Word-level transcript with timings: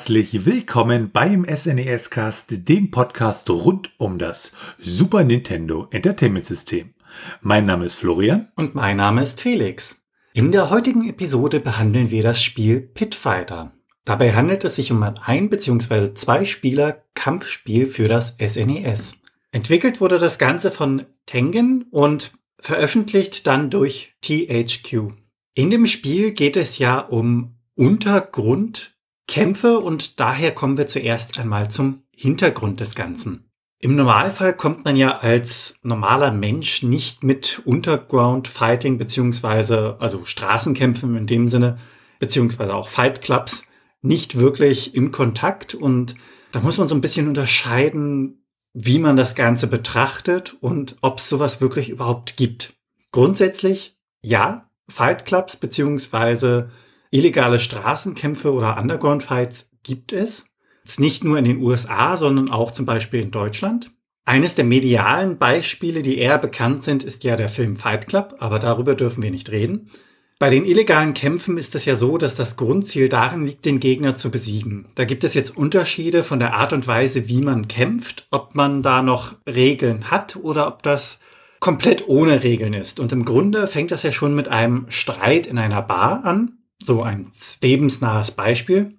Herzlich 0.00 0.46
willkommen 0.46 1.10
beim 1.12 1.44
SNES 1.44 2.08
Cast, 2.08 2.66
dem 2.70 2.90
Podcast 2.90 3.50
rund 3.50 3.90
um 3.98 4.16
das 4.16 4.52
Super 4.78 5.24
Nintendo 5.24 5.88
Entertainment 5.90 6.46
System. 6.46 6.94
Mein 7.42 7.66
Name 7.66 7.84
ist 7.84 7.96
Florian 7.96 8.48
und 8.56 8.74
mein 8.74 8.96
Name 8.96 9.22
ist 9.22 9.42
Felix. 9.42 10.00
In 10.32 10.52
der 10.52 10.70
heutigen 10.70 11.06
Episode 11.06 11.60
behandeln 11.60 12.10
wir 12.10 12.22
das 12.22 12.42
Spiel 12.42 12.80
Pitfighter. 12.80 13.72
Dabei 14.06 14.32
handelt 14.32 14.64
es 14.64 14.76
sich 14.76 14.90
um 14.90 15.02
ein 15.02 15.18
ein 15.18 15.50
bzw. 15.50 16.14
zwei 16.14 16.46
Spieler 16.46 17.04
Kampfspiel 17.12 17.86
für 17.86 18.08
das 18.08 18.38
SNES. 18.42 19.16
Entwickelt 19.52 20.00
wurde 20.00 20.18
das 20.18 20.38
Ganze 20.38 20.70
von 20.70 21.04
Tengen 21.26 21.84
und 21.90 22.32
veröffentlicht 22.58 23.46
dann 23.46 23.68
durch 23.68 24.14
THQ. 24.22 25.12
In 25.52 25.68
dem 25.68 25.84
Spiel 25.84 26.32
geht 26.32 26.56
es 26.56 26.78
ja 26.78 27.00
um 27.00 27.56
Untergrund 27.74 28.94
Kämpfe 29.30 29.78
und 29.78 30.18
daher 30.18 30.50
kommen 30.52 30.76
wir 30.76 30.88
zuerst 30.88 31.38
einmal 31.38 31.70
zum 31.70 32.02
Hintergrund 32.10 32.80
des 32.80 32.96
Ganzen. 32.96 33.44
Im 33.78 33.94
Normalfall 33.94 34.52
kommt 34.54 34.84
man 34.84 34.96
ja 34.96 35.18
als 35.18 35.76
normaler 35.84 36.32
Mensch 36.32 36.82
nicht 36.82 37.22
mit 37.22 37.62
Underground 37.64 38.48
Fighting 38.48 38.98
beziehungsweise 38.98 39.96
also 40.00 40.24
Straßenkämpfen 40.24 41.16
in 41.16 41.28
dem 41.28 41.46
Sinne 41.46 41.78
beziehungsweise 42.18 42.74
auch 42.74 42.88
Fight 42.88 43.22
Clubs 43.22 43.62
nicht 44.02 44.36
wirklich 44.36 44.96
in 44.96 45.12
Kontakt 45.12 45.76
und 45.76 46.16
da 46.50 46.58
muss 46.58 46.78
man 46.78 46.88
so 46.88 46.96
ein 46.96 47.00
bisschen 47.00 47.28
unterscheiden, 47.28 48.44
wie 48.72 48.98
man 48.98 49.16
das 49.16 49.36
Ganze 49.36 49.68
betrachtet 49.68 50.56
und 50.60 50.96
ob 51.02 51.20
es 51.20 51.28
sowas 51.28 51.60
wirklich 51.60 51.88
überhaupt 51.88 52.36
gibt. 52.36 52.74
Grundsätzlich 53.12 53.96
ja, 54.22 54.68
Fight 54.88 55.24
Clubs 55.24 55.54
beziehungsweise 55.56 56.72
Illegale 57.10 57.58
Straßenkämpfe 57.58 58.52
oder 58.52 58.78
Underground-Fights 58.78 59.68
gibt 59.82 60.12
es. 60.12 60.46
Jetzt 60.84 61.00
nicht 61.00 61.24
nur 61.24 61.38
in 61.38 61.44
den 61.44 61.62
USA, 61.62 62.16
sondern 62.16 62.50
auch 62.50 62.70
zum 62.70 62.86
Beispiel 62.86 63.20
in 63.20 63.30
Deutschland. 63.30 63.90
Eines 64.24 64.54
der 64.54 64.64
medialen 64.64 65.38
Beispiele, 65.38 66.02
die 66.02 66.18
eher 66.18 66.38
bekannt 66.38 66.84
sind, 66.84 67.02
ist 67.02 67.24
ja 67.24 67.36
der 67.36 67.48
Film 67.48 67.76
Fight 67.76 68.06
Club, 68.06 68.36
aber 68.38 68.58
darüber 68.58 68.94
dürfen 68.94 69.22
wir 69.22 69.30
nicht 69.30 69.50
reden. 69.50 69.88
Bei 70.38 70.48
den 70.50 70.64
illegalen 70.64 71.12
Kämpfen 71.12 71.58
ist 71.58 71.74
es 71.74 71.84
ja 71.84 71.96
so, 71.96 72.16
dass 72.16 72.34
das 72.34 72.56
Grundziel 72.56 73.08
darin 73.08 73.44
liegt, 73.44 73.66
den 73.66 73.80
Gegner 73.80 74.16
zu 74.16 74.30
besiegen. 74.30 74.88
Da 74.94 75.04
gibt 75.04 75.24
es 75.24 75.34
jetzt 75.34 75.54
Unterschiede 75.56 76.22
von 76.22 76.38
der 76.38 76.54
Art 76.54 76.72
und 76.72 76.86
Weise, 76.86 77.28
wie 77.28 77.42
man 77.42 77.68
kämpft, 77.68 78.26
ob 78.30 78.54
man 78.54 78.82
da 78.82 79.02
noch 79.02 79.34
Regeln 79.46 80.10
hat 80.10 80.36
oder 80.36 80.66
ob 80.68 80.82
das 80.82 81.20
komplett 81.58 82.08
ohne 82.08 82.42
Regeln 82.42 82.72
ist. 82.72 83.00
Und 83.00 83.12
im 83.12 83.26
Grunde 83.26 83.66
fängt 83.66 83.90
das 83.90 84.02
ja 84.02 84.12
schon 84.12 84.34
mit 84.34 84.48
einem 84.48 84.86
Streit 84.88 85.46
in 85.46 85.58
einer 85.58 85.82
Bar 85.82 86.24
an, 86.24 86.59
so 86.84 87.02
ein 87.02 87.30
lebensnahes 87.62 88.32
Beispiel. 88.32 88.98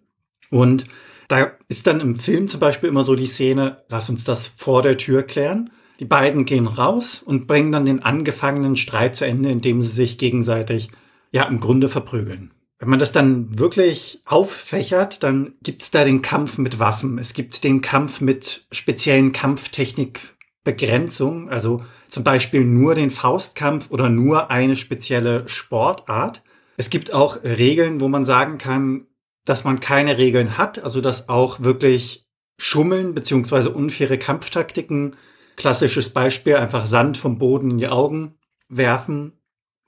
Und 0.49 0.85
da 1.27 1.51
ist 1.67 1.85
dann 1.87 1.99
im 2.01 2.17
Film 2.17 2.47
zum 2.49 2.59
Beispiel 2.59 2.89
immer 2.89 3.03
so 3.03 3.15
die 3.15 3.27
Szene, 3.27 3.83
lass 3.89 4.09
uns 4.09 4.23
das 4.23 4.51
vor 4.55 4.81
der 4.81 4.97
Tür 4.97 5.21
klären. 5.23 5.71
Die 5.99 6.05
beiden 6.05 6.45
gehen 6.45 6.67
raus 6.67 7.21
und 7.23 7.47
bringen 7.47 7.71
dann 7.71 7.85
den 7.85 8.03
angefangenen 8.03 8.75
Streit 8.75 9.15
zu 9.15 9.25
Ende, 9.25 9.49
indem 9.49 9.81
sie 9.81 9.87
sich 9.87 10.17
gegenseitig 10.17 10.89
ja 11.31 11.43
im 11.43 11.59
Grunde 11.59 11.89
verprügeln. 11.89 12.51
Wenn 12.79 12.89
man 12.89 12.99
das 12.99 13.11
dann 13.11 13.59
wirklich 13.59 14.21
auffächert, 14.25 15.21
dann 15.21 15.53
gibt 15.61 15.83
es 15.83 15.91
da 15.91 16.03
den 16.03 16.23
Kampf 16.23 16.57
mit 16.57 16.79
Waffen. 16.79 17.19
Es 17.19 17.33
gibt 17.33 17.63
den 17.63 17.83
Kampf 17.83 18.21
mit 18.21 18.65
speziellen 18.71 19.31
Kampftechnikbegrenzungen, 19.31 21.49
also 21.49 21.85
zum 22.07 22.23
Beispiel 22.23 22.65
nur 22.65 22.95
den 22.95 23.11
Faustkampf 23.11 23.91
oder 23.91 24.09
nur 24.09 24.49
eine 24.49 24.75
spezielle 24.75 25.47
Sportart. 25.47 26.41
Es 26.81 26.89
gibt 26.89 27.13
auch 27.13 27.43
Regeln, 27.43 28.01
wo 28.01 28.07
man 28.07 28.25
sagen 28.25 28.57
kann, 28.57 29.05
dass 29.45 29.65
man 29.65 29.79
keine 29.79 30.17
Regeln 30.17 30.57
hat, 30.57 30.83
also 30.83 30.99
dass 30.99 31.29
auch 31.29 31.59
wirklich 31.59 32.27
Schummeln 32.57 33.13
beziehungsweise 33.13 33.69
unfaire 33.69 34.17
Kampftaktiken, 34.17 35.15
klassisches 35.57 36.09
Beispiel, 36.09 36.55
einfach 36.55 36.87
Sand 36.87 37.17
vom 37.17 37.37
Boden 37.37 37.69
in 37.69 37.77
die 37.77 37.87
Augen 37.87 38.33
werfen 38.67 39.33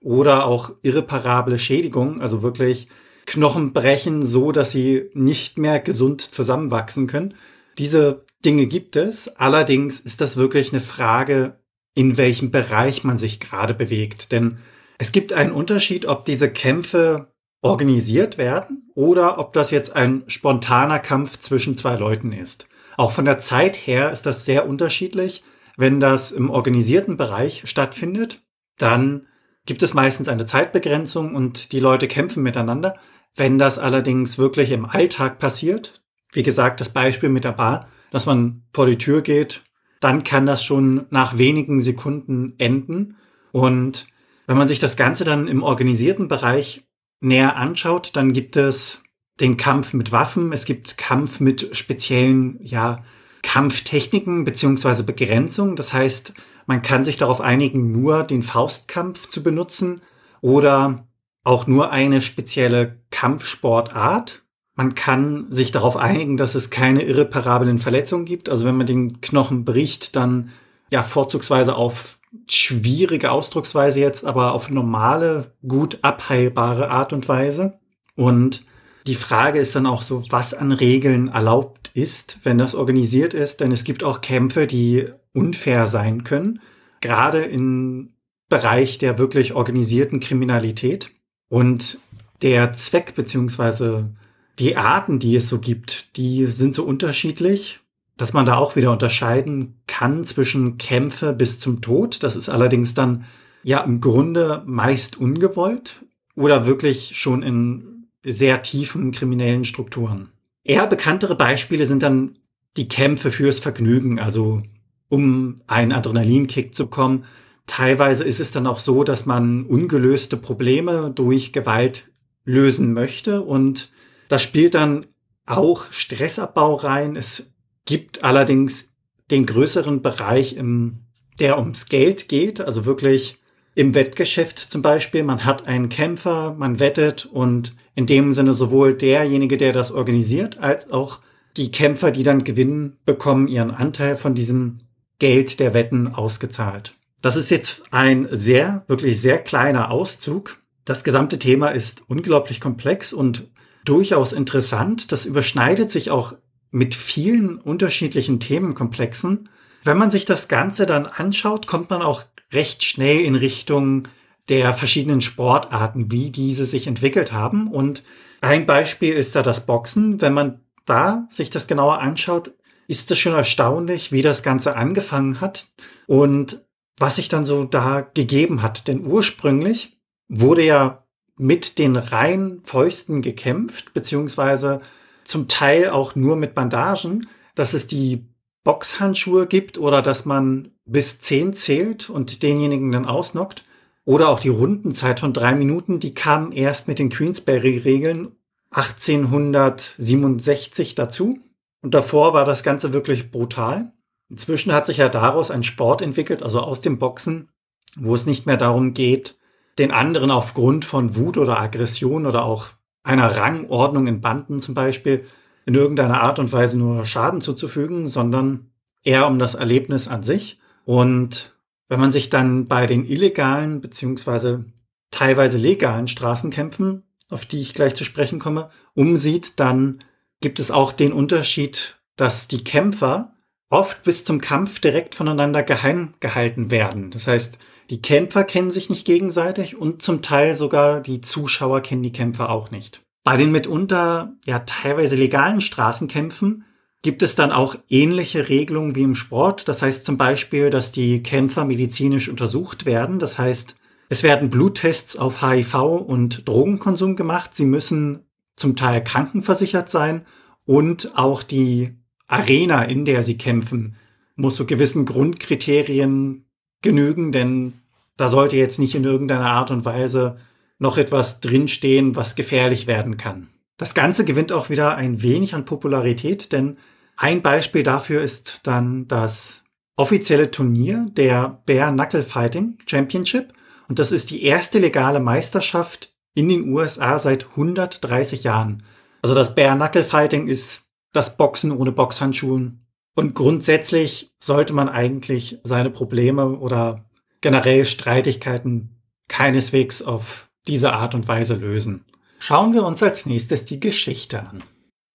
oder 0.01 0.45
auch 0.45 0.69
irreparable 0.83 1.57
Schädigungen, 1.57 2.21
also 2.21 2.43
wirklich 2.43 2.89
Knochen 3.25 3.73
brechen, 3.73 4.23
so 4.23 4.51
dass 4.51 4.69
sie 4.69 5.09
nicht 5.15 5.57
mehr 5.57 5.79
gesund 5.79 6.21
zusammenwachsen 6.21 7.07
können. 7.07 7.33
Diese 7.79 8.23
Dinge 8.45 8.67
gibt 8.67 8.97
es. 8.97 9.29
Allerdings 9.29 9.99
ist 9.99 10.21
das 10.21 10.37
wirklich 10.37 10.71
eine 10.71 10.81
Frage, 10.81 11.59
in 11.95 12.17
welchem 12.17 12.51
Bereich 12.51 13.03
man 13.03 13.17
sich 13.17 13.39
gerade 13.39 13.73
bewegt. 13.73 14.31
Denn 14.31 14.59
es 15.03 15.11
gibt 15.11 15.33
einen 15.33 15.51
Unterschied, 15.51 16.05
ob 16.05 16.23
diese 16.23 16.49
Kämpfe 16.49 17.33
organisiert 17.61 18.37
werden 18.37 18.89
oder 18.95 19.37
ob 19.37 19.51
das 19.51 19.69
jetzt 19.69 19.93
ein 19.97 20.23
spontaner 20.27 20.97
Kampf 20.97 21.37
zwischen 21.41 21.77
zwei 21.77 21.97
Leuten 21.97 22.31
ist. 22.31 22.69
Auch 22.95 23.11
von 23.11 23.25
der 23.25 23.37
Zeit 23.37 23.75
her 23.75 24.11
ist 24.11 24.25
das 24.25 24.45
sehr 24.45 24.65
unterschiedlich. 24.65 25.43
Wenn 25.75 25.99
das 25.99 26.31
im 26.31 26.49
organisierten 26.49 27.17
Bereich 27.17 27.63
stattfindet, 27.65 28.45
dann 28.77 29.27
gibt 29.65 29.83
es 29.83 29.93
meistens 29.93 30.29
eine 30.29 30.45
Zeitbegrenzung 30.45 31.35
und 31.35 31.73
die 31.73 31.81
Leute 31.81 32.07
kämpfen 32.07 32.41
miteinander. 32.41 32.95
Wenn 33.35 33.59
das 33.59 33.79
allerdings 33.79 34.37
wirklich 34.37 34.71
im 34.71 34.85
Alltag 34.85 35.37
passiert, 35.37 36.01
wie 36.31 36.43
gesagt, 36.43 36.79
das 36.79 36.87
Beispiel 36.87 37.27
mit 37.27 37.43
der 37.43 37.51
Bar, 37.51 37.89
dass 38.09 38.25
man 38.25 38.63
vor 38.73 38.85
die 38.85 38.97
Tür 38.97 39.21
geht, 39.21 39.63
dann 39.99 40.23
kann 40.23 40.45
das 40.45 40.63
schon 40.63 41.07
nach 41.09 41.37
wenigen 41.37 41.81
Sekunden 41.81 42.53
enden. 42.57 43.17
Und 43.51 44.07
wenn 44.47 44.57
man 44.57 44.67
sich 44.67 44.79
das 44.79 44.95
Ganze 44.95 45.23
dann 45.23 45.47
im 45.47 45.63
organisierten 45.63 46.27
Bereich 46.27 46.83
näher 47.21 47.55
anschaut, 47.55 48.15
dann 48.15 48.33
gibt 48.33 48.57
es 48.57 49.01
den 49.39 49.57
Kampf 49.57 49.93
mit 49.93 50.11
Waffen, 50.11 50.51
es 50.51 50.65
gibt 50.65 50.97
Kampf 50.97 51.39
mit 51.39 51.75
speziellen, 51.75 52.57
ja, 52.61 53.03
Kampftechniken 53.41 54.45
beziehungsweise 54.45 55.03
Begrenzungen. 55.03 55.75
Das 55.75 55.93
heißt, 55.93 56.33
man 56.65 56.81
kann 56.81 57.03
sich 57.03 57.17
darauf 57.17 57.41
einigen, 57.41 57.91
nur 57.91 58.23
den 58.23 58.41
Faustkampf 58.41 59.27
zu 59.29 59.43
benutzen 59.43 60.01
oder 60.41 61.07
auch 61.43 61.67
nur 61.67 61.91
eine 61.91 62.21
spezielle 62.21 62.99
Kampfsportart. 63.11 64.43
Man 64.75 64.95
kann 64.95 65.51
sich 65.51 65.71
darauf 65.71 65.97
einigen, 65.97 66.37
dass 66.37 66.55
es 66.55 66.69
keine 66.69 67.03
irreparablen 67.03 67.79
Verletzungen 67.79 68.25
gibt. 68.25 68.49
Also 68.49 68.65
wenn 68.65 68.77
man 68.77 68.87
den 68.87 69.21
Knochen 69.21 69.65
bricht, 69.65 70.15
dann 70.15 70.51
ja 70.89 71.03
vorzugsweise 71.03 71.75
auf 71.75 72.17
schwierige 72.47 73.31
Ausdrucksweise 73.31 73.99
jetzt, 73.99 74.25
aber 74.25 74.53
auf 74.53 74.69
normale, 74.69 75.51
gut 75.67 75.99
abheilbare 76.01 76.89
Art 76.89 77.13
und 77.13 77.27
Weise. 77.27 77.79
Und 78.15 78.65
die 79.07 79.15
Frage 79.15 79.59
ist 79.59 79.75
dann 79.75 79.85
auch 79.85 80.01
so, 80.01 80.23
was 80.29 80.53
an 80.53 80.71
Regeln 80.71 81.27
erlaubt 81.27 81.91
ist, 81.93 82.39
wenn 82.43 82.57
das 82.57 82.75
organisiert 82.75 83.33
ist, 83.33 83.59
denn 83.59 83.71
es 83.71 83.83
gibt 83.83 84.03
auch 84.03 84.21
Kämpfe, 84.21 84.65
die 84.67 85.07
unfair 85.33 85.87
sein 85.87 86.23
können, 86.23 86.59
gerade 87.01 87.43
im 87.43 88.13
Bereich 88.49 88.97
der 88.97 89.17
wirklich 89.17 89.53
organisierten 89.53 90.19
Kriminalität. 90.19 91.11
Und 91.49 91.99
der 92.41 92.73
Zweck 92.73 93.15
beziehungsweise 93.15 94.15
die 94.59 94.75
Arten, 94.75 95.19
die 95.19 95.35
es 95.35 95.49
so 95.49 95.59
gibt, 95.59 96.15
die 96.17 96.45
sind 96.45 96.75
so 96.75 96.83
unterschiedlich 96.83 97.79
dass 98.17 98.33
man 98.33 98.45
da 98.45 98.57
auch 98.57 98.75
wieder 98.75 98.91
unterscheiden 98.91 99.81
kann 99.87 100.23
zwischen 100.25 100.77
Kämpfe 100.77 101.33
bis 101.33 101.59
zum 101.59 101.81
Tod. 101.81 102.23
Das 102.23 102.35
ist 102.35 102.49
allerdings 102.49 102.93
dann 102.93 103.25
ja 103.63 103.81
im 103.81 104.01
Grunde 104.01 104.63
meist 104.65 105.17
ungewollt 105.17 106.03
oder 106.35 106.65
wirklich 106.65 107.11
schon 107.15 107.41
in 107.41 108.07
sehr 108.23 108.61
tiefen 108.61 109.11
kriminellen 109.11 109.65
Strukturen. 109.65 110.29
Eher 110.63 110.87
bekanntere 110.87 111.35
Beispiele 111.35 111.85
sind 111.85 112.03
dann 112.03 112.37
die 112.77 112.87
Kämpfe 112.87 113.31
fürs 113.31 113.59
Vergnügen, 113.59 114.19
also 114.19 114.63
um 115.09 115.61
einen 115.67 115.91
Adrenalinkick 115.91 116.73
zu 116.73 116.85
bekommen. 116.85 117.25
Teilweise 117.67 118.23
ist 118.23 118.39
es 118.39 118.51
dann 118.51 118.67
auch 118.67 118.79
so, 118.79 119.03
dass 119.03 119.25
man 119.25 119.65
ungelöste 119.65 120.37
Probleme 120.37 121.11
durch 121.13 121.53
Gewalt 121.53 122.11
lösen 122.45 122.93
möchte 122.93 123.41
und 123.41 123.89
das 124.27 124.41
spielt 124.41 124.73
dann 124.73 125.05
auch 125.45 125.91
Stressabbau 125.91 126.75
rein. 126.75 127.15
Es 127.15 127.52
gibt 127.85 128.23
allerdings 128.23 128.89
den 129.31 129.45
größeren 129.45 130.01
Bereich, 130.01 130.55
im, 130.55 130.99
der 131.39 131.57
ums 131.57 131.87
Geld 131.87 132.27
geht, 132.27 132.61
also 132.61 132.85
wirklich 132.85 133.39
im 133.75 133.95
Wettgeschäft 133.95 134.59
zum 134.59 134.81
Beispiel. 134.81 135.23
Man 135.23 135.45
hat 135.45 135.67
einen 135.67 135.89
Kämpfer, 135.89 136.55
man 136.57 136.79
wettet 136.79 137.25
und 137.25 137.75
in 137.95 138.05
dem 138.05 138.31
Sinne 138.33 138.53
sowohl 138.53 138.93
derjenige, 138.93 139.57
der 139.57 139.71
das 139.71 139.91
organisiert, 139.91 140.59
als 140.59 140.91
auch 140.91 141.19
die 141.57 141.71
Kämpfer, 141.71 142.11
die 142.11 142.23
dann 142.23 142.43
gewinnen, 142.43 142.97
bekommen 143.05 143.47
ihren 143.47 143.71
Anteil 143.71 144.17
von 144.17 144.33
diesem 144.33 144.81
Geld 145.19 145.59
der 145.59 145.73
Wetten 145.73 146.07
ausgezahlt. 146.07 146.95
Das 147.21 147.35
ist 147.35 147.51
jetzt 147.51 147.83
ein 147.91 148.27
sehr, 148.31 148.83
wirklich 148.87 149.21
sehr 149.21 149.39
kleiner 149.39 149.91
Auszug. 149.91 150.57
Das 150.83 151.03
gesamte 151.03 151.39
Thema 151.39 151.69
ist 151.69 152.03
unglaublich 152.07 152.59
komplex 152.59 153.13
und 153.13 153.47
durchaus 153.85 154.33
interessant. 154.33 155.11
Das 155.11 155.25
überschneidet 155.25 155.89
sich 155.91 156.11
auch 156.11 156.35
mit 156.73 156.95
vielen 156.95 157.57
unterschiedlichen 157.59 158.39
Themenkomplexen. 158.39 159.47
Wenn 159.83 159.97
man 159.97 160.09
sich 160.09 160.25
das 160.25 160.47
Ganze 160.47 160.87
dann 160.87 161.05
anschaut, 161.05 161.67
kommt 161.67 161.91
man 161.91 162.01
auch 162.01 162.23
recht 162.51 162.83
schnell 162.83 163.21
in 163.21 163.35
Richtung 163.35 164.07
der 164.49 164.73
verschiedenen 164.73 165.21
Sportarten, 165.21 166.11
wie 166.11 166.31
diese 166.31 166.65
sich 166.65 166.87
entwickelt 166.87 167.31
haben. 167.31 167.67
Und 167.67 168.03
Ein 168.41 168.65
Beispiel 168.65 169.13
ist 169.13 169.35
da 169.35 169.43
das 169.43 169.65
Boxen. 169.65 170.19
Wenn 170.19 170.33
man 170.33 170.61
da 170.85 171.27
sich 171.29 171.49
das 171.49 171.67
genauer 171.67 171.99
anschaut, 172.01 172.51
ist 172.87 173.09
es 173.11 173.19
schon 173.19 173.33
erstaunlich, 173.33 174.11
wie 174.11 174.23
das 174.23 174.43
Ganze 174.43 174.75
angefangen 174.75 175.39
hat 175.39 175.67
und 176.07 176.65
was 176.97 177.15
sich 177.17 177.29
dann 177.29 177.43
so 177.43 177.63
da 177.65 178.01
gegeben 178.01 178.63
hat. 178.63 178.87
Denn 178.87 179.05
ursprünglich 179.05 179.97
wurde 180.27 180.65
ja 180.65 181.05
mit 181.37 181.77
den 181.77 181.95
reinen 181.95 182.63
Fäusten 182.63 183.21
gekämpft, 183.21 183.93
beziehungsweise 183.93 184.81
zum 185.25 185.47
Teil 185.47 185.89
auch 185.89 186.15
nur 186.15 186.35
mit 186.35 186.55
Bandagen, 186.55 187.27
dass 187.55 187.73
es 187.73 187.87
die 187.87 188.25
Boxhandschuhe 188.63 189.47
gibt 189.47 189.77
oder 189.77 190.01
dass 190.01 190.25
man 190.25 190.71
bis 190.85 191.19
zehn 191.19 191.53
zählt 191.53 192.09
und 192.09 192.43
denjenigen 192.43 192.91
dann 192.91 193.05
ausnockt. 193.05 193.63
Oder 194.05 194.27
auch 194.29 194.39
die 194.39 194.49
Rundenzeit 194.49 195.21
von 195.21 195.33
drei 195.33 195.55
Minuten, 195.55 195.99
die 195.99 196.13
kam 196.13 196.51
erst 196.51 196.87
mit 196.87 196.99
den 196.99 197.09
Queensberry-Regeln 197.09 198.35
1867 198.71 200.95
dazu. 200.95 201.39
Und 201.81 201.93
davor 201.93 202.33
war 202.33 202.45
das 202.45 202.63
Ganze 202.63 202.93
wirklich 202.93 203.31
brutal. 203.31 203.93
Inzwischen 204.29 204.71
hat 204.73 204.85
sich 204.87 204.97
ja 204.97 205.09
daraus 205.09 205.51
ein 205.51 205.63
Sport 205.63 206.01
entwickelt, 206.01 206.41
also 206.43 206.59
aus 206.59 206.81
dem 206.81 206.97
Boxen, 206.97 207.49
wo 207.95 208.15
es 208.15 208.25
nicht 208.25 208.45
mehr 208.45 208.57
darum 208.57 208.93
geht, 208.93 209.37
den 209.77 209.91
anderen 209.91 210.31
aufgrund 210.31 210.85
von 210.85 211.15
Wut 211.15 211.37
oder 211.37 211.59
Aggression 211.59 212.25
oder 212.25 212.45
auch 212.45 212.67
einer 213.03 213.37
Rangordnung 213.37 214.07
in 214.07 214.21
Banden 214.21 214.59
zum 214.59 214.73
Beispiel 214.73 215.25
in 215.65 215.75
irgendeiner 215.75 216.21
Art 216.21 216.39
und 216.39 216.51
Weise 216.51 216.77
nur 216.77 217.05
Schaden 217.05 217.41
zuzufügen, 217.41 218.07
sondern 218.07 218.71
eher 219.03 219.27
um 219.27 219.39
das 219.39 219.55
Erlebnis 219.55 220.07
an 220.07 220.23
sich. 220.23 220.59
Und 220.85 221.55
wenn 221.87 221.99
man 221.99 222.11
sich 222.11 222.29
dann 222.29 222.67
bei 222.67 222.85
den 222.85 223.05
illegalen 223.05 223.81
beziehungsweise 223.81 224.65
teilweise 225.11 225.57
legalen 225.57 226.07
Straßenkämpfen, 226.07 227.03
auf 227.29 227.45
die 227.45 227.61
ich 227.61 227.73
gleich 227.73 227.95
zu 227.95 228.03
sprechen 228.03 228.39
komme, 228.39 228.69
umsieht, 228.93 229.59
dann 229.59 229.99
gibt 230.41 230.59
es 230.59 230.71
auch 230.71 230.91
den 230.91 231.13
Unterschied, 231.13 231.97
dass 232.15 232.47
die 232.47 232.63
Kämpfer 232.63 233.33
oft 233.69 234.03
bis 234.03 234.23
zum 234.23 234.39
Kampf 234.39 234.79
direkt 234.79 235.15
voneinander 235.15 235.63
geheim 235.63 236.13
gehalten 236.19 236.69
werden. 236.69 237.09
Das 237.11 237.27
heißt, 237.27 237.57
die 237.89 238.01
Kämpfer 238.01 238.43
kennen 238.43 238.71
sich 238.71 238.89
nicht 238.89 239.05
gegenseitig 239.05 239.77
und 239.77 240.01
zum 240.01 240.21
Teil 240.21 240.55
sogar 240.55 241.01
die 241.01 241.21
Zuschauer 241.21 241.81
kennen 241.81 242.03
die 242.03 242.13
Kämpfer 242.13 242.49
auch 242.49 242.71
nicht. 242.71 243.01
Bei 243.23 243.37
den 243.37 243.51
mitunter 243.51 244.35
ja 244.45 244.59
teilweise 244.59 245.15
legalen 245.15 245.61
Straßenkämpfen 245.61 246.65
gibt 247.01 247.21
es 247.21 247.35
dann 247.35 247.51
auch 247.51 247.75
ähnliche 247.89 248.49
Regelungen 248.49 248.95
wie 248.95 249.03
im 249.03 249.15
Sport. 249.15 249.67
Das 249.67 249.81
heißt 249.81 250.05
zum 250.05 250.17
Beispiel, 250.17 250.69
dass 250.69 250.91
die 250.91 251.21
Kämpfer 251.21 251.65
medizinisch 251.65 252.29
untersucht 252.29 252.85
werden. 252.85 253.19
Das 253.19 253.37
heißt, 253.37 253.75
es 254.09 254.23
werden 254.23 254.49
Bluttests 254.49 255.17
auf 255.17 255.41
HIV 255.41 255.75
und 255.75 256.47
Drogenkonsum 256.47 257.15
gemacht. 257.15 257.55
Sie 257.55 257.65
müssen 257.65 258.25
zum 258.55 258.75
Teil 258.75 259.03
krankenversichert 259.03 259.89
sein 259.89 260.25
und 260.65 261.17
auch 261.17 261.43
die 261.43 261.95
Arena, 262.27 262.83
in 262.83 263.05
der 263.05 263.23
sie 263.23 263.37
kämpfen, 263.37 263.95
muss 264.35 264.55
so 264.55 264.65
gewissen 264.65 265.05
Grundkriterien 265.05 266.42
genügen, 266.83 267.31
denn 267.31 267.73
da 268.17 268.29
sollte 268.29 268.55
jetzt 268.57 268.79
nicht 268.79 268.95
in 268.95 269.03
irgendeiner 269.03 269.49
Art 269.49 269.71
und 269.71 269.85
Weise 269.85 270.37
noch 270.77 270.97
etwas 270.97 271.39
drinstehen, 271.39 272.15
was 272.15 272.35
gefährlich 272.35 272.87
werden 272.87 273.17
kann. 273.17 273.47
Das 273.77 273.93
Ganze 273.93 274.23
gewinnt 274.25 274.51
auch 274.51 274.69
wieder 274.69 274.95
ein 274.95 275.23
wenig 275.23 275.55
an 275.55 275.65
Popularität, 275.65 276.51
denn 276.51 276.77
ein 277.17 277.41
Beispiel 277.41 277.83
dafür 277.83 278.21
ist 278.21 278.61
dann 278.63 279.07
das 279.07 279.63
offizielle 279.95 280.51
Turnier 280.51 281.07
der 281.11 281.61
Bare 281.65 281.91
Knuckle 281.91 282.23
Fighting 282.23 282.77
Championship. 282.85 283.53
Und 283.87 283.99
das 283.99 284.11
ist 284.11 284.29
die 284.29 284.43
erste 284.43 284.79
legale 284.79 285.19
Meisterschaft 285.19 286.13
in 286.35 286.49
den 286.49 286.71
USA 286.71 287.19
seit 287.19 287.51
130 287.51 288.43
Jahren. 288.43 288.83
Also 289.21 289.35
das 289.35 289.55
Bare 289.55 289.75
Knuckle 289.75 290.03
Fighting 290.03 290.47
ist 290.47 290.83
das 291.11 291.37
Boxen 291.37 291.71
ohne 291.71 291.91
Boxhandschuhen. 291.91 292.82
Und 293.15 293.35
grundsätzlich 293.35 294.33
sollte 294.39 294.73
man 294.73 294.89
eigentlich 294.89 295.59
seine 295.63 295.89
Probleme 295.89 296.57
oder 296.57 297.05
generell 297.41 297.85
Streitigkeiten 297.85 299.01
keineswegs 299.27 300.01
auf 300.01 300.49
diese 300.67 300.93
Art 300.93 301.13
und 301.13 301.27
Weise 301.27 301.55
lösen. 301.55 302.05
Schauen 302.39 302.73
wir 302.73 302.85
uns 302.85 303.03
als 303.03 303.25
nächstes 303.25 303.65
die 303.65 303.79
Geschichte 303.79 304.47
an. 304.47 304.63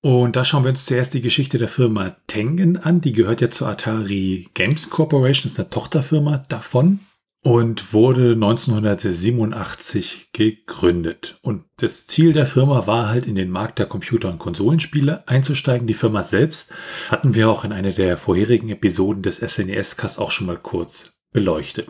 Und 0.00 0.36
da 0.36 0.44
schauen 0.44 0.62
wir 0.62 0.70
uns 0.70 0.86
zuerst 0.86 1.14
die 1.14 1.20
Geschichte 1.20 1.58
der 1.58 1.68
Firma 1.68 2.16
Tengen 2.28 2.76
an. 2.76 3.00
Die 3.00 3.12
gehört 3.12 3.40
ja 3.40 3.50
zur 3.50 3.68
Atari 3.68 4.48
Games 4.54 4.90
Corporation, 4.90 5.50
ist 5.50 5.58
eine 5.58 5.70
Tochterfirma 5.70 6.38
davon 6.48 7.00
und 7.42 7.92
wurde 7.92 8.32
1987 8.32 10.30
gegründet. 10.32 11.38
Und 11.42 11.64
das 11.76 12.06
Ziel 12.06 12.32
der 12.32 12.46
Firma 12.46 12.86
war 12.86 13.08
halt 13.08 13.26
in 13.26 13.36
den 13.36 13.50
Markt 13.50 13.78
der 13.78 13.86
Computer- 13.86 14.30
und 14.30 14.38
Konsolenspiele 14.38 15.26
einzusteigen. 15.28 15.86
Die 15.86 15.94
Firma 15.94 16.22
selbst 16.22 16.74
hatten 17.08 17.34
wir 17.34 17.48
auch 17.48 17.64
in 17.64 17.72
einer 17.72 17.92
der 17.92 18.18
vorherigen 18.18 18.68
Episoden 18.68 19.22
des 19.22 19.36
SNES-Cast 19.36 20.18
auch 20.18 20.32
schon 20.32 20.46
mal 20.46 20.56
kurz 20.56 21.12
beleuchtet. 21.32 21.88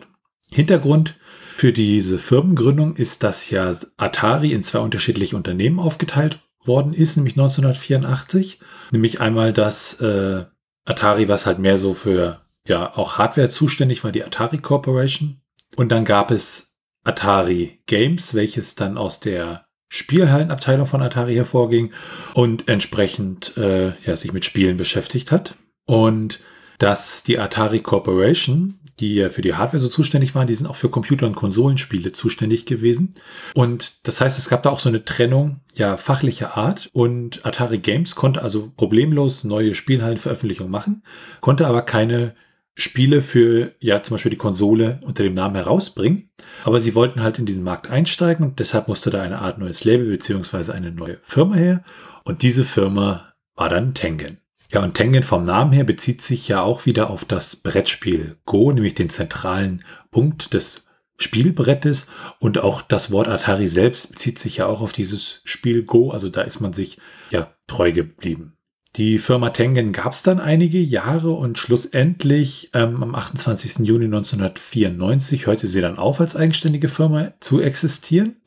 Hintergrund 0.51 1.15
für 1.57 1.73
diese 1.73 2.17
Firmengründung 2.17 2.95
ist, 2.95 3.23
dass 3.23 3.49
ja 3.49 3.73
Atari 3.97 4.53
in 4.53 4.63
zwei 4.63 4.79
unterschiedliche 4.79 5.35
Unternehmen 5.35 5.79
aufgeteilt 5.79 6.39
worden 6.63 6.93
ist, 6.93 7.17
nämlich 7.17 7.33
1984. 7.33 8.59
Nämlich 8.91 9.19
einmal 9.19 9.51
das 9.51 9.99
äh, 9.99 10.45
Atari, 10.85 11.27
was 11.27 11.45
halt 11.45 11.59
mehr 11.59 11.77
so 11.77 11.93
für 11.93 12.41
ja 12.65 12.95
auch 12.95 13.17
Hardware 13.17 13.49
zuständig 13.49 14.03
war, 14.03 14.11
die 14.11 14.23
Atari 14.23 14.59
Corporation. 14.59 15.38
Und 15.75 15.91
dann 15.91 16.05
gab 16.05 16.31
es 16.31 16.73
Atari 17.03 17.81
Games, 17.85 18.33
welches 18.33 18.75
dann 18.75 18.97
aus 18.97 19.19
der 19.19 19.65
Spielhallenabteilung 19.87 20.85
von 20.85 21.01
Atari 21.01 21.35
hervorging 21.35 21.91
und 22.33 22.67
entsprechend 22.67 23.57
äh, 23.57 23.93
ja, 24.05 24.15
sich 24.15 24.33
mit 24.33 24.45
Spielen 24.45 24.77
beschäftigt 24.77 25.31
hat. 25.31 25.55
Und 25.85 26.39
dass 26.77 27.23
die 27.23 27.39
Atari 27.39 27.79
Corporation 27.79 28.79
die 28.99 29.29
für 29.29 29.41
die 29.41 29.53
Hardware 29.53 29.79
so 29.79 29.87
zuständig 29.87 30.35
waren, 30.35 30.47
die 30.47 30.53
sind 30.53 30.67
auch 30.67 30.75
für 30.75 30.89
Computer- 30.89 31.25
und 31.25 31.35
Konsolenspiele 31.35 32.11
zuständig 32.11 32.65
gewesen. 32.65 33.15
Und 33.53 34.07
das 34.07 34.21
heißt, 34.21 34.37
es 34.37 34.49
gab 34.49 34.63
da 34.63 34.69
auch 34.69 34.79
so 34.79 34.89
eine 34.89 35.05
Trennung, 35.05 35.61
ja, 35.75 35.97
fachlicher 35.97 36.57
Art. 36.57 36.89
Und 36.93 37.45
Atari 37.45 37.79
Games 37.79 38.15
konnte 38.15 38.41
also 38.41 38.71
problemlos 38.75 39.43
neue 39.43 39.75
Spielhallenveröffentlichungen 39.75 40.71
machen, 40.71 41.03
konnte 41.41 41.67
aber 41.67 41.81
keine 41.81 42.35
Spiele 42.79 43.21
für, 43.21 43.73
ja, 43.79 44.01
zum 44.01 44.15
Beispiel 44.15 44.31
die 44.31 44.37
Konsole 44.37 44.99
unter 45.03 45.23
dem 45.23 45.33
Namen 45.33 45.55
herausbringen. 45.55 46.29
Aber 46.63 46.79
sie 46.79 46.95
wollten 46.95 47.21
halt 47.21 47.37
in 47.37 47.45
diesen 47.45 47.63
Markt 47.63 47.89
einsteigen 47.89 48.45
und 48.45 48.59
deshalb 48.59 48.87
musste 48.87 49.09
da 49.09 49.21
eine 49.21 49.39
Art 49.39 49.57
neues 49.57 49.83
Label 49.83 50.07
beziehungsweise 50.07 50.73
eine 50.73 50.91
neue 50.91 51.17
Firma 51.21 51.55
her. 51.55 51.83
Und 52.23 52.41
diese 52.41 52.63
Firma 52.63 53.33
war 53.55 53.69
dann 53.69 53.93
Tengen. 53.93 54.37
Ja, 54.71 54.81
und 54.81 54.93
Tengen 54.93 55.23
vom 55.23 55.43
Namen 55.43 55.73
her 55.73 55.83
bezieht 55.83 56.21
sich 56.21 56.47
ja 56.47 56.61
auch 56.61 56.85
wieder 56.85 57.09
auf 57.09 57.25
das 57.25 57.57
Brettspiel 57.57 58.37
Go, 58.45 58.71
nämlich 58.71 58.93
den 58.93 59.09
zentralen 59.09 59.83
Punkt 60.11 60.53
des 60.53 60.85
Spielbrettes. 61.17 62.07
Und 62.39 62.59
auch 62.59 62.81
das 62.81 63.11
Wort 63.11 63.27
Atari 63.27 63.67
selbst 63.67 64.11
bezieht 64.11 64.39
sich 64.39 64.57
ja 64.57 64.67
auch 64.67 64.81
auf 64.81 64.93
dieses 64.93 65.41
Spiel 65.43 65.83
Go. 65.83 66.11
Also 66.11 66.29
da 66.29 66.41
ist 66.41 66.61
man 66.61 66.71
sich 66.71 66.97
ja 67.31 67.53
treu 67.67 67.91
geblieben. 67.91 68.58
Die 68.95 69.19
Firma 69.19 69.51
Tengen 69.51 69.91
gab 69.91 70.13
es 70.13 70.23
dann 70.23 70.39
einige 70.39 70.79
Jahre 70.79 71.31
und 71.31 71.59
schlussendlich 71.59 72.71
ähm, 72.73 73.03
am 73.03 73.15
28. 73.15 73.85
Juni 73.85 74.05
1994 74.05 75.45
hörte 75.45 75.67
sie 75.67 75.81
dann 75.81 75.97
auf, 75.97 76.19
als 76.19 76.35
eigenständige 76.35 76.89
Firma 76.89 77.33
zu 77.39 77.61
existieren. 77.61 78.37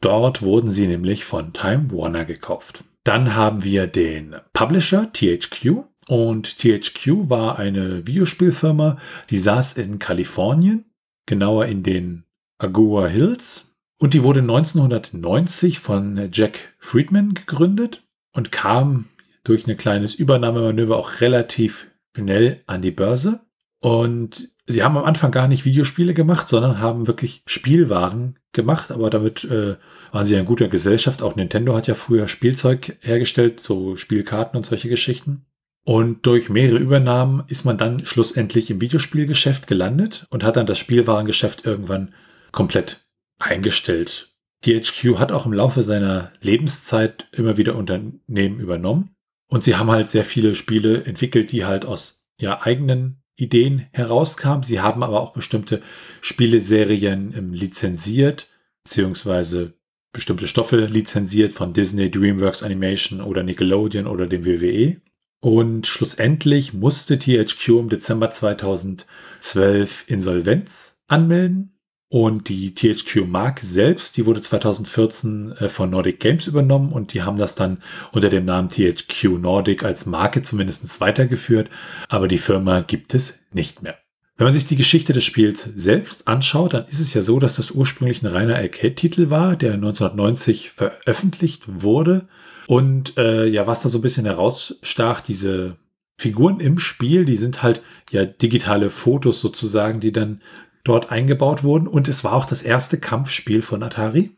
Dort 0.00 0.42
wurden 0.42 0.70
sie 0.70 0.88
nämlich 0.88 1.24
von 1.24 1.52
Time 1.52 1.90
Warner 1.92 2.24
gekauft. 2.24 2.84
Dann 3.04 3.34
haben 3.34 3.64
wir 3.64 3.86
den 3.86 4.34
Publisher 4.52 5.12
THQ 5.12 5.84
und 6.08 6.58
THQ 6.58 7.30
war 7.30 7.58
eine 7.58 8.06
Videospielfirma, 8.06 8.98
die 9.30 9.38
saß 9.38 9.74
in 9.74 9.98
Kalifornien, 9.98 10.84
genauer 11.26 11.66
in 11.66 11.82
den 11.82 12.24
Agua 12.58 13.06
Hills 13.06 13.66
und 13.98 14.12
die 14.12 14.22
wurde 14.22 14.40
1990 14.40 15.78
von 15.78 16.28
Jack 16.32 16.74
Friedman 16.78 17.34
gegründet 17.34 18.02
und 18.32 18.52
kam 18.52 19.06
durch 19.44 19.66
ein 19.66 19.76
kleines 19.76 20.14
Übernahmemanöver 20.14 20.96
auch 20.96 21.20
relativ 21.20 21.88
schnell 22.16 22.62
an 22.66 22.82
die 22.82 22.90
Börse. 22.90 23.40
Und 23.80 24.50
sie 24.66 24.82
haben 24.82 24.96
am 24.96 25.04
Anfang 25.04 25.30
gar 25.30 25.46
nicht 25.46 25.64
Videospiele 25.64 26.14
gemacht, 26.14 26.48
sondern 26.48 26.80
haben 26.80 27.06
wirklich 27.06 27.42
Spielwaren 27.46 28.38
gemacht, 28.52 28.90
aber 28.90 29.10
damit 29.10 29.44
äh, 29.44 29.76
waren 30.10 30.24
sie 30.24 30.36
in 30.36 30.46
guter 30.46 30.68
Gesellschaft. 30.68 31.22
Auch 31.22 31.36
Nintendo 31.36 31.76
hat 31.76 31.86
ja 31.86 31.94
früher 31.94 32.28
Spielzeug 32.28 32.96
hergestellt, 33.00 33.60
so 33.60 33.96
Spielkarten 33.96 34.56
und 34.56 34.64
solche 34.64 34.88
Geschichten. 34.88 35.44
Und 35.84 36.24
durch 36.24 36.48
mehrere 36.48 36.78
Übernahmen 36.78 37.44
ist 37.46 37.66
man 37.66 37.76
dann 37.76 38.06
schlussendlich 38.06 38.70
im 38.70 38.80
Videospielgeschäft 38.80 39.66
gelandet 39.66 40.26
und 40.30 40.42
hat 40.42 40.56
dann 40.56 40.64
das 40.64 40.78
Spielwarengeschäft 40.78 41.66
irgendwann 41.66 42.14
komplett 42.52 43.06
eingestellt. 43.38 44.34
DHQ 44.64 45.18
hat 45.18 45.30
auch 45.30 45.44
im 45.44 45.52
Laufe 45.52 45.82
seiner 45.82 46.32
Lebenszeit 46.40 47.28
immer 47.32 47.58
wieder 47.58 47.76
Unternehmen 47.76 48.58
übernommen. 48.58 49.14
Und 49.48 49.64
sie 49.64 49.76
haben 49.76 49.90
halt 49.90 50.10
sehr 50.10 50.24
viele 50.24 50.54
Spiele 50.54 51.04
entwickelt, 51.04 51.52
die 51.52 51.64
halt 51.64 51.84
aus 51.84 52.26
ja, 52.40 52.62
eigenen 52.62 53.22
Ideen 53.36 53.86
herauskamen. 53.92 54.62
Sie 54.62 54.80
haben 54.80 55.02
aber 55.02 55.20
auch 55.20 55.32
bestimmte 55.32 55.82
Spieleserien 56.20 57.34
ähm, 57.36 57.52
lizenziert, 57.52 58.48
beziehungsweise 58.84 59.74
bestimmte 60.12 60.46
Stoffe 60.46 60.86
lizenziert 60.86 61.52
von 61.52 61.72
Disney, 61.72 62.10
DreamWorks 62.10 62.62
Animation 62.62 63.20
oder 63.20 63.42
Nickelodeon 63.42 64.06
oder 64.06 64.26
dem 64.26 64.44
WWE. 64.44 65.00
Und 65.40 65.86
schlussendlich 65.86 66.72
musste 66.72 67.18
THQ 67.18 67.68
im 67.80 67.88
Dezember 67.90 68.30
2012 68.30 70.04
Insolvenz 70.06 71.02
anmelden. 71.06 71.73
Und 72.14 72.48
die 72.48 72.74
THQ-Marke 72.74 73.66
selbst, 73.66 74.16
die 74.16 74.24
wurde 74.24 74.40
2014 74.40 75.50
äh, 75.58 75.68
von 75.68 75.90
Nordic 75.90 76.20
Games 76.20 76.46
übernommen 76.46 76.92
und 76.92 77.12
die 77.12 77.22
haben 77.22 77.38
das 77.38 77.56
dann 77.56 77.78
unter 78.12 78.30
dem 78.30 78.44
Namen 78.44 78.68
THQ 78.68 79.40
Nordic 79.40 79.82
als 79.82 80.06
Marke 80.06 80.40
zumindest 80.40 81.00
weitergeführt. 81.00 81.70
Aber 82.08 82.28
die 82.28 82.38
Firma 82.38 82.82
gibt 82.82 83.14
es 83.14 83.40
nicht 83.52 83.82
mehr. 83.82 83.98
Wenn 84.36 84.44
man 84.44 84.54
sich 84.54 84.64
die 84.64 84.76
Geschichte 84.76 85.12
des 85.12 85.24
Spiels 85.24 85.68
selbst 85.74 86.28
anschaut, 86.28 86.74
dann 86.74 86.86
ist 86.86 87.00
es 87.00 87.12
ja 87.14 87.22
so, 87.22 87.40
dass 87.40 87.56
das 87.56 87.72
ursprünglich 87.72 88.22
ein 88.22 88.26
reiner 88.26 88.58
Arcade-Titel 88.58 89.30
war, 89.30 89.56
der 89.56 89.74
1990 89.74 90.70
veröffentlicht 90.70 91.64
wurde. 91.66 92.28
Und 92.68 93.18
äh, 93.18 93.46
ja, 93.46 93.66
was 93.66 93.82
da 93.82 93.88
so 93.88 93.98
ein 93.98 94.02
bisschen 94.02 94.26
herausstach, 94.26 95.20
diese 95.20 95.78
Figuren 96.16 96.60
im 96.60 96.78
Spiel, 96.78 97.24
die 97.24 97.38
sind 97.38 97.64
halt 97.64 97.82
ja 98.12 98.24
digitale 98.24 98.88
Fotos 98.88 99.40
sozusagen, 99.40 99.98
die 99.98 100.12
dann 100.12 100.42
dort 100.84 101.10
eingebaut 101.10 101.64
wurden. 101.64 101.88
Und 101.88 102.08
es 102.08 102.22
war 102.22 102.34
auch 102.34 102.46
das 102.46 102.62
erste 102.62 102.98
Kampfspiel 102.98 103.62
von 103.62 103.82
Atari. 103.82 104.30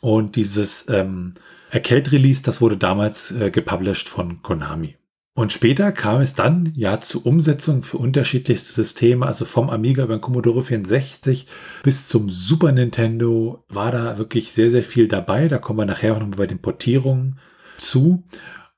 Und 0.00 0.36
dieses 0.36 0.86
ähm, 0.88 1.34
Arcade-Release, 1.72 2.42
das 2.42 2.60
wurde 2.60 2.76
damals 2.76 3.32
äh, 3.32 3.50
gepublished 3.50 4.08
von 4.08 4.42
Konami. 4.42 4.96
Und 5.34 5.52
später 5.52 5.92
kam 5.92 6.22
es 6.22 6.34
dann 6.34 6.72
ja 6.74 6.98
zu 7.00 7.22
Umsetzungen 7.22 7.82
für 7.82 7.98
unterschiedlichste 7.98 8.72
Systeme, 8.72 9.26
also 9.26 9.44
vom 9.44 9.68
Amiga 9.68 10.04
über 10.04 10.16
den 10.16 10.22
Commodore 10.22 10.62
64 10.62 11.46
bis 11.82 12.08
zum 12.08 12.30
Super 12.30 12.72
Nintendo 12.72 13.62
war 13.68 13.92
da 13.92 14.16
wirklich 14.16 14.54
sehr, 14.54 14.70
sehr 14.70 14.82
viel 14.82 15.08
dabei. 15.08 15.48
Da 15.48 15.58
kommen 15.58 15.78
wir 15.78 15.84
nachher 15.84 16.14
auch 16.14 16.20
nochmal 16.20 16.38
bei 16.38 16.46
den 16.46 16.62
Portierungen 16.62 17.38
zu. 17.76 18.24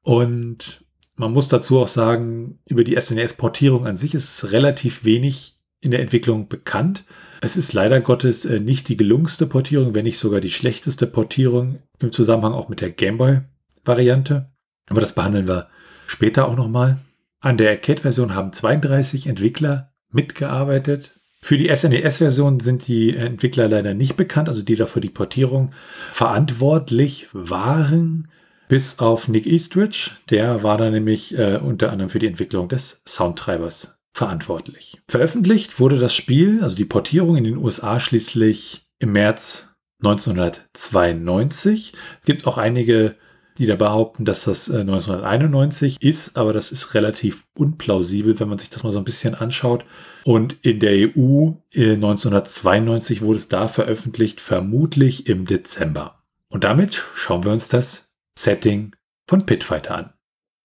Und 0.02 0.84
man 1.14 1.32
muss 1.32 1.46
dazu 1.46 1.78
auch 1.78 1.86
sagen, 1.86 2.58
über 2.66 2.82
die 2.82 3.00
SNES-Portierung 3.00 3.86
an 3.86 3.96
sich 3.96 4.14
ist 4.14 4.50
relativ 4.50 5.04
wenig 5.04 5.57
in 5.80 5.90
der 5.90 6.00
Entwicklung 6.00 6.48
bekannt. 6.48 7.04
Es 7.40 7.56
ist 7.56 7.72
leider 7.72 8.00
Gottes 8.00 8.44
äh, 8.44 8.60
nicht 8.60 8.88
die 8.88 8.96
gelungenste 8.96 9.46
Portierung, 9.46 9.94
wenn 9.94 10.04
nicht 10.04 10.18
sogar 10.18 10.40
die 10.40 10.50
schlechteste 10.50 11.06
Portierung 11.06 11.78
im 12.00 12.12
Zusammenhang 12.12 12.52
auch 12.52 12.68
mit 12.68 12.80
der 12.80 12.90
Gameboy-Variante. 12.90 14.50
Aber 14.88 15.00
das 15.00 15.14
behandeln 15.14 15.46
wir 15.46 15.68
Später 16.08 16.48
auch 16.48 16.56
nochmal. 16.56 16.98
An 17.40 17.58
der 17.58 17.70
Arcade-Version 17.70 18.34
haben 18.34 18.52
32 18.52 19.26
Entwickler 19.26 19.92
mitgearbeitet. 20.10 21.20
Für 21.40 21.58
die 21.58 21.68
SNES-Version 21.68 22.58
sind 22.60 22.88
die 22.88 23.14
Entwickler 23.14 23.68
leider 23.68 23.94
nicht 23.94 24.16
bekannt, 24.16 24.48
also 24.48 24.64
die 24.64 24.74
da 24.74 24.86
für 24.86 25.02
die 25.02 25.10
Portierung 25.10 25.72
verantwortlich 26.12 27.28
waren, 27.32 28.28
bis 28.68 28.98
auf 28.98 29.28
Nick 29.28 29.46
Eastridge. 29.46 30.12
Der 30.30 30.62
war 30.62 30.78
da 30.78 30.90
nämlich 30.90 31.38
äh, 31.38 31.58
unter 31.58 31.92
anderem 31.92 32.10
für 32.10 32.18
die 32.18 32.26
Entwicklung 32.26 32.68
des 32.68 33.02
Soundtreibers 33.06 33.97
verantwortlich. 34.18 35.00
Veröffentlicht 35.08 35.80
wurde 35.80 35.98
das 35.98 36.14
Spiel, 36.14 36.62
also 36.62 36.76
die 36.76 36.84
Portierung 36.84 37.36
in 37.36 37.44
den 37.44 37.56
USA 37.56 38.00
schließlich 38.00 38.86
im 38.98 39.12
März 39.12 39.74
1992. 40.02 41.92
Es 42.20 42.26
gibt 42.26 42.46
auch 42.46 42.58
einige 42.58 43.16
die 43.58 43.66
da 43.66 43.74
behaupten, 43.74 44.24
dass 44.24 44.44
das 44.44 44.70
1991 44.70 45.96
äh, 46.00 46.08
ist, 46.08 46.36
aber 46.36 46.52
das 46.52 46.70
ist 46.70 46.94
relativ 46.94 47.44
unplausibel, 47.56 48.38
wenn 48.38 48.48
man 48.48 48.58
sich 48.58 48.70
das 48.70 48.84
mal 48.84 48.92
so 48.92 48.98
ein 48.98 49.04
bisschen 49.04 49.34
anschaut. 49.34 49.84
Und 50.24 50.56
in 50.62 50.78
der 50.78 50.92
EU 50.92 51.50
1992 51.74 53.18
äh, 53.18 53.20
wurde 53.22 53.38
es 53.38 53.48
da 53.48 53.66
veröffentlicht, 53.68 54.40
vermutlich 54.40 55.26
im 55.26 55.44
Dezember. 55.44 56.22
Und 56.48 56.64
damit 56.64 57.04
schauen 57.14 57.44
wir 57.44 57.52
uns 57.52 57.68
das 57.68 58.10
Setting 58.38 58.94
von 59.26 59.44
Pitfighter 59.44 59.94
an. 59.96 60.12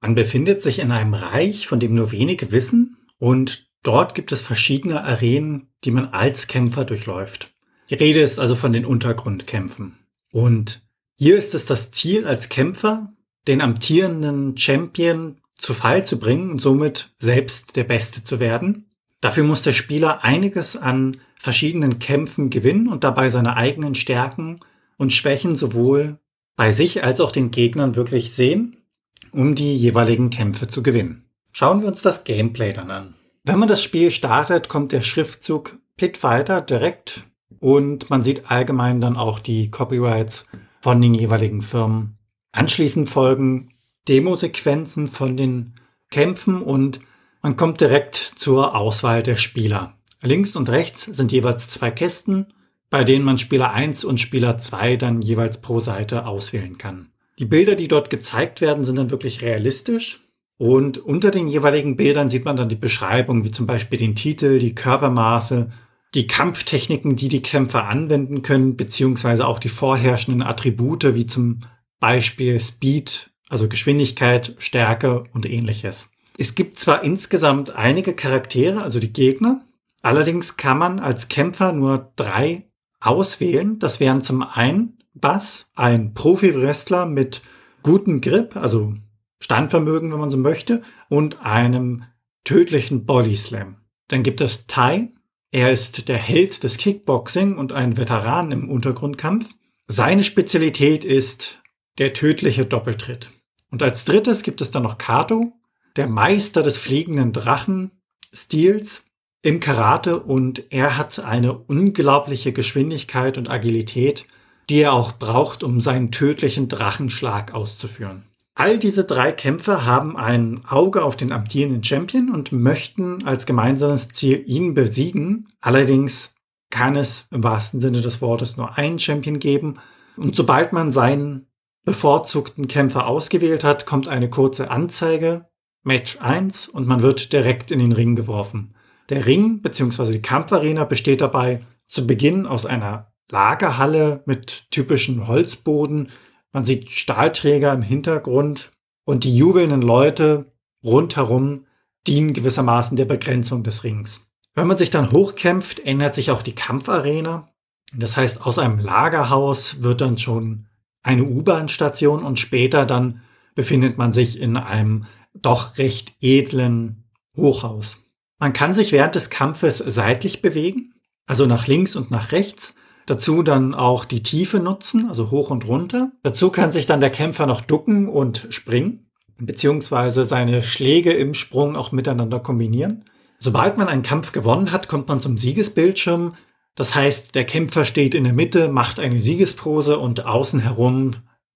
Man 0.01 0.15
befindet 0.15 0.61
sich 0.61 0.79
in 0.79 0.91
einem 0.91 1.13
Reich, 1.13 1.67
von 1.67 1.79
dem 1.79 1.95
nur 1.95 2.11
wenige 2.11 2.51
wissen, 2.51 2.97
und 3.23 3.69
dort 3.83 4.15
gibt 4.15 4.33
es 4.33 4.41
verschiedene 4.41 5.01
Arenen, 5.01 5.69
die 5.85 5.91
man 5.91 6.09
als 6.09 6.47
Kämpfer 6.47 6.83
durchläuft. 6.83 7.53
Die 7.89 7.95
Rede 7.95 8.19
ist 8.19 8.37
also 8.37 8.53
von 8.53 8.73
den 8.73 8.83
Untergrundkämpfen. 8.83 9.97
Und 10.33 10.81
hier 11.15 11.37
ist 11.37 11.55
es 11.55 11.65
das 11.65 11.89
Ziel 11.91 12.27
als 12.27 12.49
Kämpfer, 12.49 13.13
den 13.47 13.61
amtierenden 13.61 14.57
Champion 14.57 15.37
zu 15.55 15.73
Fall 15.73 16.05
zu 16.05 16.19
bringen 16.19 16.51
und 16.51 16.61
somit 16.61 17.13
selbst 17.17 17.77
der 17.77 17.85
Beste 17.85 18.25
zu 18.25 18.41
werden. 18.41 18.91
Dafür 19.21 19.45
muss 19.45 19.61
der 19.61 19.71
Spieler 19.71 20.25
einiges 20.25 20.75
an 20.75 21.15
verschiedenen 21.39 21.99
Kämpfen 21.99 22.49
gewinnen 22.49 22.89
und 22.89 23.05
dabei 23.05 23.29
seine 23.29 23.55
eigenen 23.55 23.95
Stärken 23.95 24.59
und 24.97 25.13
Schwächen 25.13 25.55
sowohl 25.55 26.19
bei 26.57 26.73
sich 26.73 27.05
als 27.05 27.21
auch 27.21 27.31
den 27.31 27.51
Gegnern 27.51 27.95
wirklich 27.95 28.33
sehen, 28.33 28.83
um 29.31 29.55
die 29.55 29.77
jeweiligen 29.77 30.29
Kämpfe 30.29 30.67
zu 30.67 30.83
gewinnen. 30.83 31.22
Schauen 31.55 31.81
wir 31.81 31.87
uns 31.87 32.01
das 32.01 32.23
Gameplay 32.23 32.73
dann 32.73 32.89
an. 32.89 33.13
Wenn 33.43 33.59
man 33.59 33.67
das 33.67 33.83
Spiel 33.83 34.09
startet, 34.09 34.69
kommt 34.69 34.91
der 34.91 35.03
Schriftzug 35.03 35.77
Pitfighter 35.97 36.61
direkt 36.61 37.25
und 37.59 38.09
man 38.09 38.23
sieht 38.23 38.49
allgemein 38.49 39.01
dann 39.01 39.15
auch 39.15 39.37
die 39.37 39.69
Copyrights 39.69 40.45
von 40.81 40.99
den 40.99 41.13
jeweiligen 41.13 41.61
Firmen. 41.61 42.17
Anschließend 42.51 43.09
folgen 43.09 43.69
Demosequenzen 44.07 45.07
von 45.07 45.37
den 45.37 45.75
Kämpfen 46.09 46.61
und 46.61 46.99
man 47.43 47.55
kommt 47.55 47.81
direkt 47.81 48.15
zur 48.15 48.75
Auswahl 48.75 49.21
der 49.21 49.35
Spieler. 49.35 49.97
Links 50.23 50.55
und 50.55 50.69
rechts 50.69 51.03
sind 51.03 51.31
jeweils 51.31 51.69
zwei 51.69 51.91
Kästen, 51.91 52.47
bei 52.89 53.03
denen 53.03 53.25
man 53.25 53.37
Spieler 53.37 53.71
1 53.71 54.05
und 54.05 54.19
Spieler 54.19 54.57
2 54.57 54.97
dann 54.97 55.21
jeweils 55.21 55.61
pro 55.61 55.81
Seite 55.81 56.25
auswählen 56.25 56.77
kann. 56.79 57.09
Die 57.37 57.45
Bilder, 57.45 57.75
die 57.75 57.87
dort 57.87 58.09
gezeigt 58.09 58.61
werden, 58.61 58.83
sind 58.83 58.97
dann 58.97 59.11
wirklich 59.11 59.41
realistisch. 59.41 60.22
Und 60.57 60.97
unter 60.97 61.31
den 61.31 61.47
jeweiligen 61.47 61.97
Bildern 61.97 62.29
sieht 62.29 62.45
man 62.45 62.55
dann 62.55 62.69
die 62.69 62.75
Beschreibung, 62.75 63.43
wie 63.43 63.51
zum 63.51 63.67
Beispiel 63.67 63.99
den 63.99 64.15
Titel, 64.15 64.59
die 64.59 64.75
Körpermaße 64.75 65.71
die 66.13 66.27
Kampftechniken, 66.27 67.15
die 67.15 67.29
die 67.29 67.41
Kämpfer 67.41 67.87
anwenden 67.87 68.43
können, 68.43 68.77
beziehungsweise 68.77 69.47
auch 69.47 69.59
die 69.59 69.69
vorherrschenden 69.69 70.43
Attribute, 70.43 71.15
wie 71.15 71.25
zum 71.25 71.61
Beispiel 71.99 72.59
Speed, 72.59 73.31
also 73.49 73.67
Geschwindigkeit, 73.67 74.55
Stärke 74.59 75.23
und 75.33 75.49
ähnliches. 75.49 76.09
Es 76.37 76.55
gibt 76.55 76.79
zwar 76.79 77.03
insgesamt 77.03 77.75
einige 77.75 78.13
Charaktere, 78.13 78.83
also 78.83 78.99
die 78.99 79.13
Gegner, 79.13 79.65
allerdings 80.01 80.57
kann 80.57 80.77
man 80.77 80.99
als 80.99 81.29
Kämpfer 81.29 81.71
nur 81.71 82.11
drei 82.15 82.67
auswählen. 82.99 83.79
Das 83.79 83.99
wären 83.99 84.21
zum 84.21 84.43
einen 84.43 84.99
Bass, 85.13 85.67
ein 85.75 86.13
Profi-Wrestler 86.13 87.05
mit 87.05 87.41
gutem 87.83 88.21
Grip, 88.21 88.55
also 88.55 88.95
Standvermögen, 89.43 90.11
wenn 90.11 90.19
man 90.19 90.31
so 90.31 90.37
möchte, 90.37 90.83
und 91.09 91.45
einem 91.45 92.05
tödlichen 92.45 93.05
Body 93.05 93.35
Slam. 93.35 93.75
Dann 94.07 94.23
gibt 94.23 94.39
es 94.39 94.67
Tai, 94.67 95.11
er 95.51 95.71
ist 95.71 96.07
der 96.07 96.17
Held 96.17 96.63
des 96.63 96.77
Kickboxing 96.77 97.57
und 97.57 97.73
ein 97.73 97.97
Veteran 97.97 98.51
im 98.51 98.69
Untergrundkampf. 98.69 99.53
Seine 99.87 100.23
Spezialität 100.23 101.03
ist 101.03 101.61
der 101.97 102.13
tödliche 102.13 102.65
Doppeltritt. 102.65 103.31
Und 103.69 103.83
als 103.83 104.05
drittes 104.05 104.43
gibt 104.43 104.61
es 104.61 104.71
dann 104.71 104.83
noch 104.83 104.97
Kato, 104.97 105.51
der 105.97 106.07
Meister 106.07 106.63
des 106.63 106.77
fliegenden 106.77 107.33
Drachenstils 107.33 109.05
im 109.41 109.59
Karate 109.59 110.21
und 110.21 110.71
er 110.71 110.97
hat 110.97 111.19
eine 111.19 111.53
unglaubliche 111.53 112.53
Geschwindigkeit 112.53 113.37
und 113.37 113.49
Agilität, 113.49 114.25
die 114.69 114.79
er 114.79 114.93
auch 114.93 115.11
braucht, 115.13 115.63
um 115.63 115.81
seinen 115.81 116.11
tödlichen 116.11 116.69
Drachenschlag 116.69 117.53
auszuführen. 117.53 118.23
All 118.55 118.77
diese 118.77 119.03
drei 119.03 119.31
Kämpfer 119.31 119.85
haben 119.85 120.15
ein 120.15 120.61
Auge 120.67 121.03
auf 121.03 121.15
den 121.15 121.31
amtierenden 121.31 121.83
Champion 121.83 122.29
und 122.29 122.51
möchten 122.51 123.25
als 123.25 123.45
gemeinsames 123.45 124.09
Ziel 124.09 124.43
ihn 124.45 124.75
besiegen. 124.75 125.47
Allerdings 125.59 126.35
kann 126.69 126.95
es 126.95 127.27
im 127.31 127.43
wahrsten 127.43 127.81
Sinne 127.81 128.01
des 128.01 128.21
Wortes 128.21 128.55
nur 128.55 128.77
einen 128.77 128.99
Champion 128.99 129.39
geben. 129.39 129.79
Und 130.17 130.35
sobald 130.35 130.71
man 130.71 130.91
seinen 130.91 131.47
bevorzugten 131.83 132.67
Kämpfer 132.67 133.07
ausgewählt 133.07 133.63
hat, 133.63 133.85
kommt 133.87 134.07
eine 134.07 134.29
kurze 134.29 134.69
Anzeige, 134.69 135.47
Match 135.83 136.17
1, 136.21 136.69
und 136.69 136.87
man 136.87 137.01
wird 137.01 137.33
direkt 137.33 137.71
in 137.71 137.79
den 137.79 137.91
Ring 137.91 138.15
geworfen. 138.15 138.75
Der 139.09 139.25
Ring 139.25 139.61
bzw. 139.61 140.11
die 140.11 140.21
Kampfarena 140.21 140.85
besteht 140.85 141.21
dabei 141.21 141.61
zu 141.87 142.07
Beginn 142.07 142.45
aus 142.45 142.65
einer 142.65 143.13
Lagerhalle 143.29 144.23
mit 144.25 144.71
typischen 144.71 145.27
Holzboden, 145.27 146.09
man 146.53 146.63
sieht 146.63 146.89
Stahlträger 146.89 147.73
im 147.73 147.81
Hintergrund 147.81 148.71
und 149.03 149.25
die 149.25 149.35
jubelnden 149.35 149.81
Leute 149.81 150.53
rundherum 150.83 151.65
dienen 152.07 152.33
gewissermaßen 152.33 152.95
der 152.95 153.05
Begrenzung 153.05 153.63
des 153.63 153.83
Rings. 153.83 154.27
Wenn 154.53 154.67
man 154.67 154.77
sich 154.77 154.89
dann 154.89 155.11
hochkämpft, 155.11 155.79
ändert 155.79 156.15
sich 156.15 156.31
auch 156.31 156.43
die 156.43 156.55
Kampfarena. 156.55 157.49
Das 157.93 158.17
heißt, 158.17 158.45
aus 158.45 158.59
einem 158.59 158.79
Lagerhaus 158.79 159.81
wird 159.81 160.01
dann 160.01 160.17
schon 160.17 160.67
eine 161.01 161.23
U-Bahn-Station 161.23 162.23
und 162.23 162.39
später 162.39 162.85
dann 162.85 163.21
befindet 163.55 163.97
man 163.97 164.13
sich 164.13 164.39
in 164.39 164.57
einem 164.57 165.05
doch 165.33 165.77
recht 165.77 166.13
edlen 166.21 167.03
Hochhaus. 167.35 168.03
Man 168.39 168.53
kann 168.53 168.73
sich 168.73 168.91
während 168.91 169.15
des 169.15 169.29
Kampfes 169.29 169.77
seitlich 169.77 170.41
bewegen, 170.41 170.93
also 171.25 171.45
nach 171.45 171.67
links 171.67 171.95
und 171.95 172.11
nach 172.11 172.31
rechts. 172.31 172.73
Dazu 173.05 173.43
dann 173.43 173.73
auch 173.73 174.05
die 174.05 174.23
Tiefe 174.23 174.59
nutzen, 174.59 175.09
also 175.09 175.29
hoch 175.31 175.49
und 175.49 175.67
runter. 175.67 176.11
Dazu 176.23 176.49
kann 176.49 176.71
sich 176.71 176.85
dann 176.85 177.01
der 177.01 177.09
Kämpfer 177.09 177.45
noch 177.45 177.61
ducken 177.61 178.07
und 178.07 178.47
springen, 178.49 179.11
beziehungsweise 179.37 180.25
seine 180.25 180.63
Schläge 180.63 181.11
im 181.11 181.33
Sprung 181.33 181.75
auch 181.75 181.91
miteinander 181.91 182.39
kombinieren. 182.39 183.03
Sobald 183.39 183.77
man 183.77 183.89
einen 183.89 184.03
Kampf 184.03 184.31
gewonnen 184.31 184.71
hat, 184.71 184.87
kommt 184.87 185.09
man 185.09 185.19
zum 185.19 185.37
Siegesbildschirm. 185.37 186.35
Das 186.75 186.95
heißt, 186.95 187.35
der 187.35 187.43
Kämpfer 187.43 187.83
steht 187.83 188.15
in 188.15 188.23
der 188.23 188.33
Mitte, 188.33 188.69
macht 188.69 188.99
eine 188.99 189.19
Siegespose 189.19 189.99
und 189.99 190.25
außen 190.25 190.61
herum 190.61 191.11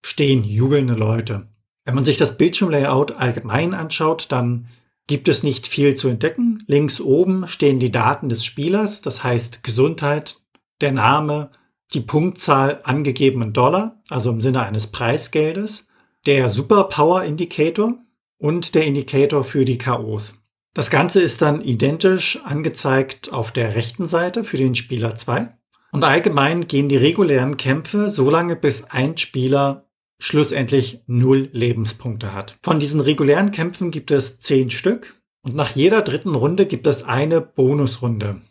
stehen 0.06 0.44
jubelnde 0.44 0.94
Leute. 0.94 1.48
Wenn 1.86 1.96
man 1.96 2.04
sich 2.04 2.18
das 2.18 2.38
Bildschirmlayout 2.38 3.14
allgemein 3.14 3.74
anschaut, 3.74 4.28
dann 4.30 4.68
gibt 5.08 5.30
es 5.30 5.42
nicht 5.42 5.68
viel 5.68 5.96
zu 5.96 6.10
entdecken. 6.10 6.62
Links 6.68 7.00
oben 7.00 7.48
stehen 7.48 7.80
die 7.80 7.92
Daten 7.92 8.28
des 8.28 8.44
Spielers, 8.44 9.02
das 9.02 9.24
heißt 9.24 9.64
Gesundheit, 9.64 10.42
der 10.82 10.92
Name, 10.92 11.50
die 11.94 12.02
Punktzahl 12.02 12.82
angegeben 12.84 13.42
in 13.42 13.54
Dollar, 13.54 14.02
also 14.10 14.30
im 14.30 14.42
Sinne 14.42 14.64
eines 14.64 14.88
Preisgeldes, 14.88 15.88
der 16.26 16.50
Superpower 16.50 17.24
Indicator 17.24 17.94
und 18.38 18.76
der 18.76 18.86
Indikator 18.86 19.44
für 19.44 19.66
die 19.66 19.78
KOs. 19.78 20.40
Das 20.74 20.90
Ganze 20.90 21.22
ist 21.22 21.42
dann 21.42 21.62
identisch 21.62 22.40
angezeigt 22.44 23.34
auf 23.34 23.52
der 23.52 23.76
rechten 23.76 24.06
Seite 24.06 24.44
für 24.44 24.58
den 24.58 24.76
Spieler 24.76 25.16
2. 25.16 25.50
Und 25.92 26.04
allgemein 26.04 26.68
gehen 26.68 26.90
die 26.90 26.98
regulären 26.98 27.58
Kämpfe 27.58 28.10
so 28.10 28.30
lange, 28.30 28.56
bis 28.56 28.84
ein 28.84 29.18
Spieler 29.18 29.88
schlussendlich 30.20 31.02
null 31.08 31.50
Lebenspunkte 31.52 32.34
hat. 32.34 32.58
Von 32.62 32.80
diesen 32.80 33.00
regulären 33.00 33.52
Kämpfen 33.52 33.92
gibt 33.92 34.12
es 34.12 34.40
zehn 34.40 34.70
Stück 34.70 35.16
und 35.42 35.56
nach 35.56 35.72
jeder 35.72 36.02
dritten 36.02 36.36
Runde 36.36 36.66
gibt 36.66 36.88
es 36.88 37.04
eine 37.04 37.42
Bonusrunde. 37.42 38.42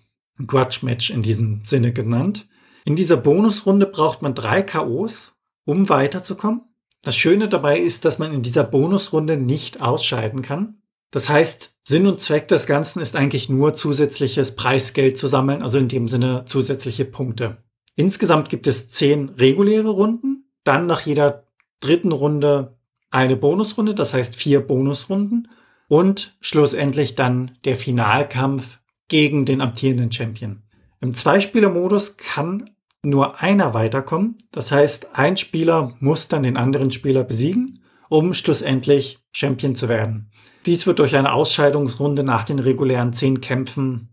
Grudge 0.44 0.80
Match 0.82 1.10
in 1.10 1.22
diesem 1.22 1.62
Sinne 1.64 1.92
genannt. 1.92 2.46
In 2.84 2.96
dieser 2.96 3.16
Bonusrunde 3.16 3.86
braucht 3.86 4.22
man 4.22 4.34
drei 4.34 4.62
KOs, 4.62 5.32
um 5.64 5.88
weiterzukommen. 5.88 6.62
Das 7.02 7.16
Schöne 7.16 7.48
dabei 7.48 7.78
ist, 7.78 8.04
dass 8.04 8.18
man 8.18 8.32
in 8.32 8.42
dieser 8.42 8.64
Bonusrunde 8.64 9.36
nicht 9.36 9.80
ausscheiden 9.80 10.42
kann. 10.42 10.82
Das 11.10 11.28
heißt, 11.28 11.74
Sinn 11.84 12.06
und 12.06 12.20
Zweck 12.20 12.48
des 12.48 12.66
Ganzen 12.66 13.00
ist 13.00 13.14
eigentlich 13.14 13.48
nur 13.48 13.74
zusätzliches 13.74 14.56
Preisgeld 14.56 15.16
zu 15.18 15.28
sammeln, 15.28 15.62
also 15.62 15.78
in 15.78 15.88
dem 15.88 16.08
Sinne 16.08 16.44
zusätzliche 16.46 17.04
Punkte. 17.04 17.58
Insgesamt 17.94 18.48
gibt 18.48 18.66
es 18.66 18.88
zehn 18.88 19.30
reguläre 19.30 19.90
Runden, 19.90 20.50
dann 20.64 20.86
nach 20.86 21.02
jeder 21.02 21.44
dritten 21.80 22.12
Runde 22.12 22.76
eine 23.10 23.36
Bonusrunde, 23.36 23.94
das 23.94 24.12
heißt 24.12 24.36
vier 24.36 24.60
Bonusrunden 24.66 25.48
und 25.88 26.36
schlussendlich 26.40 27.14
dann 27.14 27.52
der 27.64 27.76
Finalkampf 27.76 28.80
gegen 29.08 29.44
den 29.44 29.60
amtierenden 29.60 30.12
Champion. 30.12 30.62
Im 31.00 31.14
Zweispieler-Modus 31.14 32.16
kann 32.16 32.70
nur 33.02 33.40
einer 33.40 33.74
weiterkommen. 33.74 34.36
Das 34.50 34.72
heißt, 34.72 35.10
ein 35.14 35.36
Spieler 35.36 35.94
muss 36.00 36.28
dann 36.28 36.42
den 36.42 36.56
anderen 36.56 36.90
Spieler 36.90 37.24
besiegen, 37.24 37.82
um 38.08 38.34
schlussendlich 38.34 39.18
Champion 39.32 39.74
zu 39.74 39.88
werden. 39.88 40.30
Dies 40.64 40.86
wird 40.86 40.98
durch 40.98 41.14
eine 41.16 41.32
Ausscheidungsrunde 41.32 42.24
nach 42.24 42.44
den 42.44 42.58
regulären 42.58 43.12
zehn 43.12 43.40
Kämpfen 43.40 44.08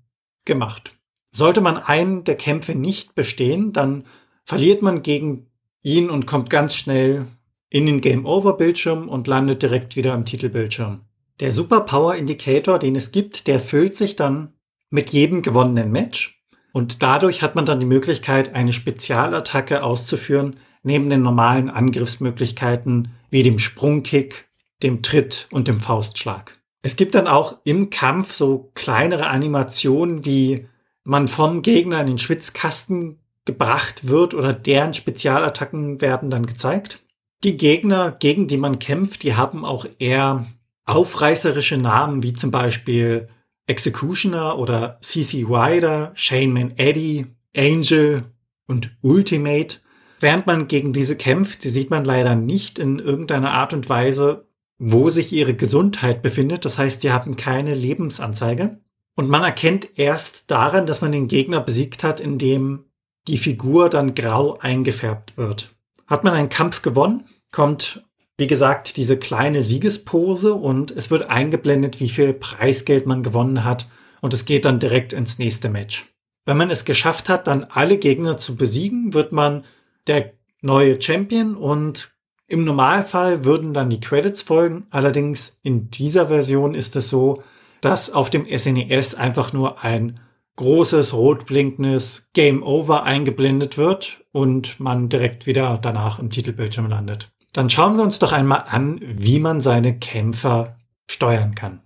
gemacht. 0.45 0.95
Sollte 1.32 1.62
man 1.62 1.77
einen 1.77 2.23
der 2.23 2.36
Kämpfe 2.36 2.75
nicht 2.75 3.15
bestehen, 3.15 3.73
dann 3.73 4.03
verliert 4.43 4.84
man 4.84 5.01
gegen 5.01 5.47
ihn 5.82 6.10
und 6.10 6.27
kommt 6.27 6.49
ganz 6.49 6.75
schnell 6.75 7.25
in 7.69 7.88
den 7.88 8.01
Game 8.01 8.27
Over 8.27 8.56
Bildschirm 8.56 9.10
und 9.10 9.25
landet 9.25 9.63
direkt 9.63 9.95
wieder 9.95 10.13
im 10.13 10.25
Titelbildschirm. 10.25 11.01
Der 11.39 11.51
Superpower 11.51 12.15
Indicator, 12.15 12.77
den 12.77 12.95
es 12.95 13.12
gibt, 13.12 13.47
der 13.47 13.60
füllt 13.60 13.95
sich 13.95 14.15
dann 14.15 14.53
mit 14.93 15.10
jedem 15.10 15.41
gewonnenen 15.41 15.91
Match. 15.91 16.43
Und 16.71 17.01
dadurch 17.01 17.41
hat 17.41 17.56
man 17.56 17.65
dann 17.65 17.79
die 17.79 17.86
Möglichkeit, 17.88 18.53
eine 18.53 18.73
Spezialattacke 18.73 19.84
auszuführen, 19.84 20.58
neben 20.84 21.10
den 21.10 21.23
normalen 21.23 21.71
Angriffsmöglichkeiten 21.71 23.10
wie 23.32 23.41
dem 23.41 23.58
Sprungkick, 23.58 24.47
dem 24.84 25.01
Tritt 25.01 25.47
und 25.51 25.67
dem 25.67 25.79
Faustschlag. 25.79 26.60
Es 26.84 26.95
gibt 26.95 27.15
dann 27.15 27.27
auch 27.27 27.58
im 27.63 27.89
Kampf 27.89 28.36
so 28.36 28.71
kleinere 28.75 29.27
Animationen, 29.27 30.25
wie 30.25 30.67
man 31.03 31.27
vom 31.27 31.63
Gegner 31.63 32.01
in 32.01 32.08
den 32.08 32.17
Schwitzkasten 32.19 33.19
gebracht 33.45 34.08
wird 34.08 34.36
oder 34.36 34.53
deren 34.53 34.93
Spezialattacken 34.93 36.01
werden 36.01 36.29
dann 36.29 36.45
gezeigt. 36.45 36.99
Die 37.43 37.58
Gegner, 37.58 38.12
gegen 38.12 38.47
die 38.47 38.58
man 38.58 38.77
kämpft, 38.77 39.23
die 39.23 39.36
haben 39.36 39.65
auch 39.65 39.88
eher 39.97 40.45
aufreißerische 40.86 41.77
Namen, 41.77 42.21
wie 42.21 42.34
zum 42.34 42.51
Beispiel 42.51 43.27
Executioner 43.67 44.58
oder 44.58 44.97
CC 45.02 45.45
Rider, 45.47 46.12
Shaneman 46.15 46.73
Eddie, 46.78 47.28
Angel 47.56 48.23
und 48.67 48.95
Ultimate. 49.02 49.78
Während 50.19 50.47
man 50.47 50.67
gegen 50.67 50.93
diese 50.93 51.15
kämpft, 51.15 51.62
sieht 51.62 51.89
man 51.89 52.06
leider 52.06 52.36
nicht 52.36 52.80
in 52.80 52.99
irgendeiner 52.99 53.52
Art 53.52 53.73
und 53.73 53.89
Weise, 53.89 54.47
wo 54.78 55.10
sich 55.10 55.32
ihre 55.32 55.54
Gesundheit 55.54 56.21
befindet. 56.21 56.65
Das 56.65 56.78
heißt, 56.78 57.02
sie 57.02 57.12
haben 57.12 57.36
keine 57.36 57.73
Lebensanzeige. 57.73 58.80
Und 59.15 59.30
man 59.30 59.43
erkennt 59.43 59.97
erst 59.97 60.49
daran, 60.49 60.86
dass 60.86 61.02
man 61.02 61.12
den 61.12 61.28
Gegner 61.28 61.62
besiegt 61.62 62.04
hat, 62.04 62.19
indem 62.19 62.86
die 63.28 63.38
Figur 63.38 63.89
dann 63.89 64.15
grau 64.15 64.58
eingefärbt 64.60 65.38
wird. 65.38 65.76
Hat 66.08 66.23
man 66.23 66.34
einen 66.34 66.49
Kampf 66.49 66.82
gewonnen, 66.82 67.26
kommt 67.52 68.04
wie 68.43 68.47
gesagt, 68.47 68.97
diese 68.97 69.15
kleine 69.15 69.63
Siegespose 69.63 70.53
und 70.53 70.91
es 70.91 71.10
wird 71.10 71.29
eingeblendet, 71.29 72.01
wie 72.01 72.10
viel 72.10 72.34
Preisgeld 72.34 73.06
man 73.06 73.23
gewonnen 73.23 73.63
hat 73.63 73.88
und 74.19 74.34
es 74.34 74.43
geht 74.43 74.65
dann 74.65 74.79
direkt 74.79 75.13
ins 75.13 75.39
nächste 75.39 75.69
Match. 75.69 76.13
Wenn 76.43 76.58
man 76.58 76.69
es 76.69 76.84
geschafft 76.84 77.29
hat, 77.29 77.47
dann 77.47 77.63
alle 77.63 77.97
Gegner 77.97 78.38
zu 78.38 78.58
besiegen, 78.58 79.13
wird 79.13 79.32
man 79.32 79.63
der 80.08 80.34
neue 80.62 81.01
Champion 81.01 81.56
und 81.56 82.12
im 82.45 82.65
Normalfall 82.65 83.45
würden 83.45 83.73
dann 83.73 83.89
die 83.89 84.01
Credits 84.01 84.41
folgen. 84.41 84.88
Allerdings 84.89 85.58
in 85.63 85.89
dieser 85.89 86.27
Version 86.27 86.75
ist 86.75 86.97
es 86.97 87.08
so, 87.10 87.43
dass 87.79 88.12
auf 88.12 88.29
dem 88.29 88.45
SNES 88.45 89.13
e 89.13 89.17
einfach 89.19 89.53
nur 89.53 89.86
ein 89.86 90.19
großes 90.58 91.13
rot 91.13 91.45
blinkendes 91.45 92.29
Game 92.34 92.62
Over 92.62 93.03
eingeblendet 93.03 93.77
wird 93.77 94.25
und 94.34 94.82
man 94.82 95.08
direkt 95.08 95.47
wieder 95.47 95.79
danach 95.82 96.19
im 96.19 96.29
Titelbildschirm 96.29 96.89
landet. 96.89 97.33
Dann 97.53 97.69
schauen 97.69 97.97
wir 97.97 98.03
uns 98.03 98.19
doch 98.19 98.31
einmal 98.31 98.65
an, 98.67 98.99
wie 99.01 99.39
man 99.39 99.61
seine 99.61 99.97
Kämpfer 99.97 100.77
steuern 101.09 101.55
kann. 101.55 101.81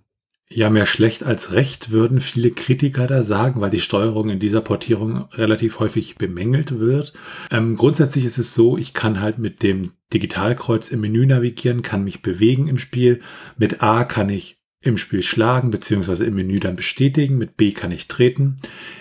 Ja, 0.50 0.70
mehr 0.70 0.86
schlecht 0.86 1.24
als 1.24 1.52
recht 1.52 1.90
würden 1.90 2.20
viele 2.20 2.50
Kritiker 2.50 3.06
da 3.06 3.22
sagen, 3.22 3.60
weil 3.60 3.68
die 3.68 3.80
Steuerung 3.80 4.30
in 4.30 4.38
dieser 4.38 4.62
Portierung 4.62 5.28
relativ 5.32 5.78
häufig 5.78 6.16
bemängelt 6.16 6.80
wird. 6.80 7.12
Ähm, 7.50 7.76
grundsätzlich 7.76 8.24
ist 8.24 8.38
es 8.38 8.54
so, 8.54 8.78
ich 8.78 8.94
kann 8.94 9.20
halt 9.20 9.38
mit 9.38 9.62
dem 9.62 9.92
Digitalkreuz 10.14 10.88
im 10.88 11.02
Menü 11.02 11.26
navigieren, 11.26 11.82
kann 11.82 12.02
mich 12.02 12.22
bewegen 12.22 12.66
im 12.66 12.78
Spiel. 12.78 13.20
Mit 13.58 13.82
A 13.82 14.04
kann 14.04 14.30
ich 14.30 14.58
im 14.80 14.96
Spiel 14.96 15.22
schlagen 15.22 15.70
beziehungsweise 15.70 16.24
im 16.24 16.34
Menü 16.34 16.60
dann 16.60 16.76
bestätigen. 16.76 17.36
Mit 17.36 17.58
B 17.58 17.72
kann 17.72 17.92
ich 17.92 18.08
treten. 18.08 18.56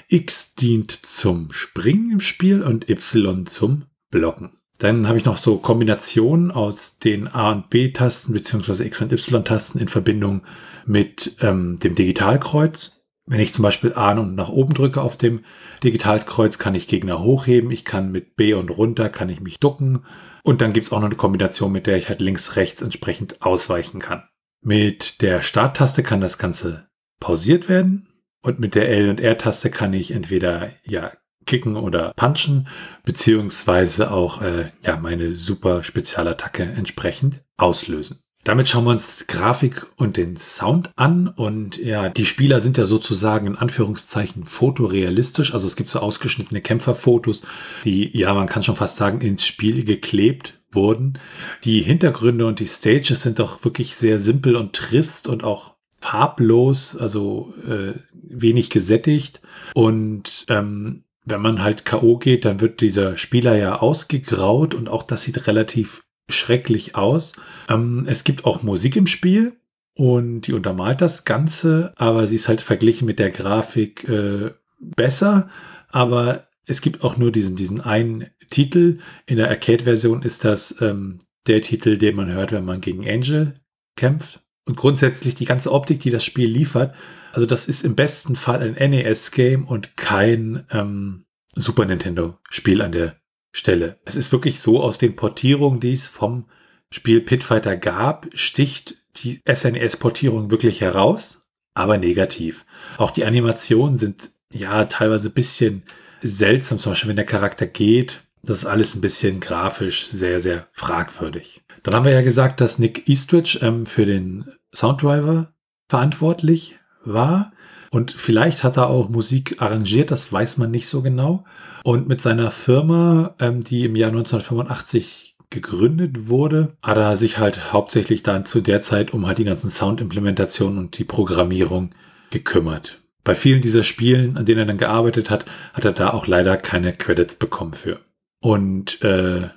X 0.09 0.55
dient 0.55 0.91
zum 0.91 1.53
Springen 1.53 2.11
im 2.11 2.19
Spiel 2.19 2.61
und 2.61 2.89
Y 2.89 3.45
zum 3.45 3.85
Blocken. 4.11 4.56
Dann 4.77 5.07
habe 5.07 5.17
ich 5.17 5.25
noch 5.25 5.37
so 5.37 5.57
Kombinationen 5.57 6.51
aus 6.51 6.99
den 6.99 7.27
A 7.27 7.51
und 7.51 7.69
B-Tasten 7.69 8.33
beziehungsweise 8.33 8.85
X 8.85 9.01
und 9.01 9.11
Y-Tasten 9.11 9.79
in 9.79 9.87
Verbindung 9.87 10.43
mit 10.85 11.35
ähm, 11.41 11.79
dem 11.79 11.95
Digitalkreuz. 11.95 13.01
Wenn 13.25 13.39
ich 13.39 13.53
zum 13.53 13.63
Beispiel 13.63 13.93
A 13.93 14.13
und 14.13 14.35
nach 14.35 14.49
oben 14.49 14.73
drücke 14.73 15.01
auf 15.01 15.17
dem 15.17 15.43
Digitalkreuz, 15.83 16.59
kann 16.59 16.75
ich 16.75 16.87
Gegner 16.87 17.21
hochheben. 17.21 17.71
Ich 17.71 17.85
kann 17.85 18.11
mit 18.11 18.35
B 18.35 18.53
und 18.53 18.69
runter, 18.69 19.09
kann 19.09 19.29
ich 19.29 19.41
mich 19.41 19.59
ducken. 19.59 20.05
Und 20.43 20.61
dann 20.61 20.71
gibt's 20.71 20.93
auch 20.93 20.99
noch 20.99 21.07
eine 21.07 21.15
Kombination, 21.15 21.73
mit 21.73 21.87
der 21.87 21.97
ich 21.97 22.07
halt 22.07 22.21
links, 22.21 22.55
rechts 22.55 22.81
entsprechend 22.81 23.41
ausweichen 23.41 23.99
kann. 23.99 24.23
Mit 24.61 25.21
der 25.21 25.41
Starttaste 25.41 26.03
kann 26.03 26.21
das 26.21 26.37
Ganze 26.37 26.87
pausiert 27.19 27.67
werden. 27.67 28.07
Und 28.41 28.59
mit 28.59 28.75
der 28.75 28.87
L 28.87 29.09
und 29.09 29.19
R-Taste 29.19 29.71
kann 29.71 29.93
ich 29.93 30.11
entweder 30.11 30.69
ja 30.85 31.11
kicken 31.47 31.75
oder 31.75 32.13
punchen, 32.15 32.67
beziehungsweise 33.03 34.11
auch 34.11 34.41
äh, 34.41 34.71
ja, 34.83 34.97
meine 34.97 35.31
super 35.31 35.83
Spezialattacke 35.83 36.63
entsprechend 36.63 37.41
auslösen. 37.57 38.19
Damit 38.43 38.69
schauen 38.69 38.85
wir 38.85 38.91
uns 38.91 39.27
Grafik 39.27 39.87
und 39.97 40.15
den 40.15 40.37
Sound 40.37 40.91
an 40.95 41.27
und 41.27 41.77
ja, 41.77 42.07
die 42.07 42.25
Spieler 42.25 42.61
sind 42.61 42.77
ja 42.77 42.85
sozusagen 42.85 43.45
in 43.45 43.55
Anführungszeichen 43.57 44.45
fotorealistisch, 44.45 45.53
also 45.53 45.67
es 45.67 45.75
gibt 45.75 45.89
so 45.89 45.99
ausgeschnittene 45.99 46.61
Kämpferfotos, 46.61 47.41
die, 47.83 48.17
ja, 48.17 48.33
man 48.33 48.47
kann 48.47 48.63
schon 48.63 48.77
fast 48.77 48.95
sagen, 48.95 49.19
ins 49.19 49.45
Spiel 49.45 49.83
geklebt 49.83 50.61
wurden. 50.71 51.19
Die 51.65 51.81
Hintergründe 51.81 52.45
und 52.45 52.61
die 52.61 52.67
Stages 52.67 53.21
sind 53.21 53.39
doch 53.39 53.65
wirklich 53.65 53.97
sehr 53.97 54.17
simpel 54.17 54.55
und 54.55 54.73
trist 54.73 55.27
und 55.27 55.43
auch 55.43 55.75
farblos, 55.99 56.95
also 56.95 57.53
äh, 57.67 57.95
wenig 58.13 58.69
gesättigt 58.69 59.41
und 59.73 60.45
ähm, 60.47 61.03
wenn 61.29 61.41
man 61.41 61.61
halt 61.61 61.85
K.O. 61.85 62.17
geht, 62.17 62.45
dann 62.45 62.61
wird 62.61 62.81
dieser 62.81 63.17
Spieler 63.17 63.55
ja 63.57 63.79
ausgegraut 63.79 64.73
und 64.73 64.87
auch 64.87 65.03
das 65.03 65.23
sieht 65.23 65.47
relativ 65.47 66.03
schrecklich 66.29 66.95
aus. 66.95 67.33
Ähm, 67.69 68.05
es 68.07 68.23
gibt 68.23 68.45
auch 68.45 68.63
Musik 68.63 68.95
im 68.95 69.07
Spiel 69.07 69.57
und 69.93 70.41
die 70.41 70.53
untermalt 70.53 71.01
das 71.01 71.25
Ganze, 71.25 71.93
aber 71.97 72.27
sie 72.27 72.35
ist 72.35 72.47
halt 72.47 72.61
verglichen 72.61 73.05
mit 73.05 73.19
der 73.19 73.29
Grafik 73.29 74.07
äh, 74.07 74.51
besser. 74.79 75.49
Aber 75.89 76.47
Es 76.69 76.81
gibt 76.81 77.01
auch 77.03 77.15
nur 77.15 77.31
diesen, 77.31 77.55
diesen 77.55 77.79
einen 77.79 78.27
Titel. 78.49 78.99
In 79.25 79.37
der 79.37 79.49
Arcade-Version 79.49 80.21
ist 80.21 80.43
das 80.43 80.81
ähm, 80.81 81.19
der 81.47 81.61
Titel, 81.61 81.97
den 81.97 82.15
man 82.17 82.29
hört, 82.29 82.51
wenn 82.51 82.65
man 82.65 82.81
gegen 82.81 83.07
Angel 83.07 83.53
kämpft. 83.95 84.41
Und 84.67 84.75
grundsätzlich 84.75 85.35
die 85.35 85.45
ganze 85.45 85.71
Optik, 85.71 86.01
die 86.01 86.11
das 86.11 86.25
Spiel 86.25 86.49
liefert, 86.49 86.93
also 87.31 87.45
das 87.45 87.67
ist 87.67 87.83
im 87.83 87.95
besten 87.95 88.35
Fall 88.35 88.61
ein 88.61 88.89
NES-Game 88.89 89.65
und 89.65 89.95
kein 89.95 90.65
ähm, 90.71 91.25
Super 91.55 91.85
Nintendo-Spiel 91.85 92.81
an 92.81 92.91
der 92.91 93.15
Stelle. 93.53 93.97
Es 94.03 94.17
ist 94.17 94.31
wirklich 94.31 94.59
so, 94.59 94.81
aus 94.83 94.97
den 94.97 95.15
Portierungen, 95.15 95.79
die 95.79 95.93
es 95.93 96.07
vom 96.07 96.49
Spiel 96.91 97.21
Pitfighter 97.21 97.77
gab, 97.77 98.27
sticht 98.33 98.97
die 99.15 99.41
SNES-Portierung 99.49 100.51
wirklich 100.51 100.81
heraus, 100.81 101.47
aber 101.73 101.97
negativ. 101.97 102.65
Auch 102.97 103.11
die 103.11 103.23
Animationen 103.23 103.97
sind 103.97 104.31
ja 104.51 104.83
teilweise 104.85 105.29
ein 105.29 105.33
bisschen 105.33 105.83
seltsam, 106.21 106.79
zum 106.79 106.91
Beispiel 106.91 107.09
wenn 107.09 107.15
der 107.15 107.25
Charakter 107.25 107.67
geht. 107.67 108.21
Das 108.43 108.59
ist 108.59 108.65
alles 108.65 108.95
ein 108.95 109.01
bisschen 109.01 109.39
grafisch 109.39 110.07
sehr, 110.07 110.39
sehr 110.39 110.67
fragwürdig. 110.73 111.61
Dann 111.83 111.95
haben 111.95 112.05
wir 112.05 112.11
ja 112.11 112.21
gesagt, 112.21 112.59
dass 112.61 112.79
Nick 112.79 113.07
Eastridge 113.07 113.59
ähm, 113.61 113.85
für 113.85 114.05
den 114.05 114.45
Sounddriver 114.77 115.53
verantwortlich 115.89 116.77
war. 117.03 117.51
Und 117.89 118.11
vielleicht 118.11 118.63
hat 118.63 118.77
er 118.77 118.89
auch 118.89 119.09
Musik 119.09 119.59
arrangiert, 119.59 120.11
das 120.11 120.31
weiß 120.31 120.57
man 120.57 120.69
nicht 120.69 120.87
so 120.87 121.01
genau. 121.01 121.45
Und 121.83 122.07
mit 122.07 122.21
seiner 122.21 122.51
Firma, 122.51 123.33
ähm, 123.39 123.61
die 123.61 123.85
im 123.85 123.95
Jahr 123.95 124.09
1985 124.09 125.35
gegründet 125.49 126.27
wurde, 126.27 126.75
hat 126.83 126.97
er 126.97 127.15
sich 127.15 127.37
halt 127.39 127.71
hauptsächlich 127.71 128.21
dann 128.21 128.45
zu 128.45 128.61
der 128.61 128.81
Zeit 128.81 129.13
um 129.13 129.25
halt 129.25 129.37
die 129.37 129.45
ganzen 129.45 129.69
Soundimplementationen 129.69 130.77
und 130.77 130.97
die 130.97 131.05
Programmierung 131.05 131.91
gekümmert. 132.29 132.99
Bei 133.23 133.33
vielen 133.33 133.61
dieser 133.61 133.83
Spielen, 133.83 134.37
an 134.37 134.45
denen 134.45 134.59
er 134.59 134.65
dann 134.65 134.77
gearbeitet 134.77 135.29
hat, 135.29 135.45
hat 135.73 135.85
er 135.85 135.93
da 135.93 136.11
auch 136.11 136.27
leider 136.27 136.55
keine 136.55 136.93
Credits 136.93 137.35
bekommen 137.35 137.73
für. 137.73 137.99
Und 138.41 139.01
äh, 139.01 139.49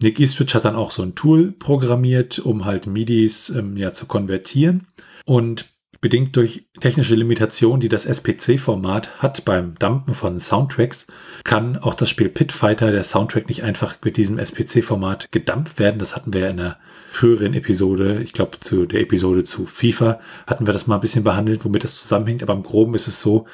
Nick 0.00 0.20
Eastridge 0.20 0.54
hat 0.54 0.64
dann 0.64 0.76
auch 0.76 0.90
so 0.90 1.02
ein 1.02 1.14
Tool 1.14 1.52
programmiert, 1.52 2.38
um 2.38 2.64
halt 2.64 2.86
MIDIs 2.86 3.50
ähm, 3.50 3.76
ja 3.76 3.92
zu 3.92 4.06
konvertieren. 4.06 4.86
Und 5.24 5.66
bedingt 6.00 6.36
durch 6.36 6.66
technische 6.80 7.16
Limitationen, 7.16 7.80
die 7.80 7.88
das 7.88 8.06
SPC-Format 8.06 9.18
hat 9.18 9.44
beim 9.44 9.74
Dumpen 9.74 10.14
von 10.14 10.38
Soundtracks, 10.38 11.08
kann 11.44 11.76
auch 11.76 11.94
das 11.94 12.08
Spiel 12.08 12.28
Pitfighter, 12.28 12.92
der 12.92 13.02
Soundtrack, 13.02 13.48
nicht 13.48 13.64
einfach 13.64 13.96
mit 14.04 14.16
diesem 14.16 14.38
SPC-Format 14.38 15.32
gedumpt 15.32 15.78
werden. 15.78 15.98
Das 15.98 16.14
hatten 16.14 16.32
wir 16.32 16.42
ja 16.42 16.48
in 16.48 16.60
einer 16.60 16.78
früheren 17.10 17.54
Episode, 17.54 18.20
ich 18.22 18.32
glaube 18.32 18.60
zu 18.60 18.86
der 18.86 19.00
Episode 19.00 19.42
zu 19.44 19.66
FIFA, 19.66 20.20
hatten 20.46 20.66
wir 20.66 20.72
das 20.72 20.86
mal 20.86 20.96
ein 20.96 21.00
bisschen 21.00 21.24
behandelt, 21.24 21.64
womit 21.64 21.82
das 21.82 22.00
zusammenhängt. 22.00 22.42
Aber 22.42 22.52
im 22.52 22.62
Groben 22.62 22.94
ist 22.94 23.08
es 23.08 23.20
so, 23.20 23.46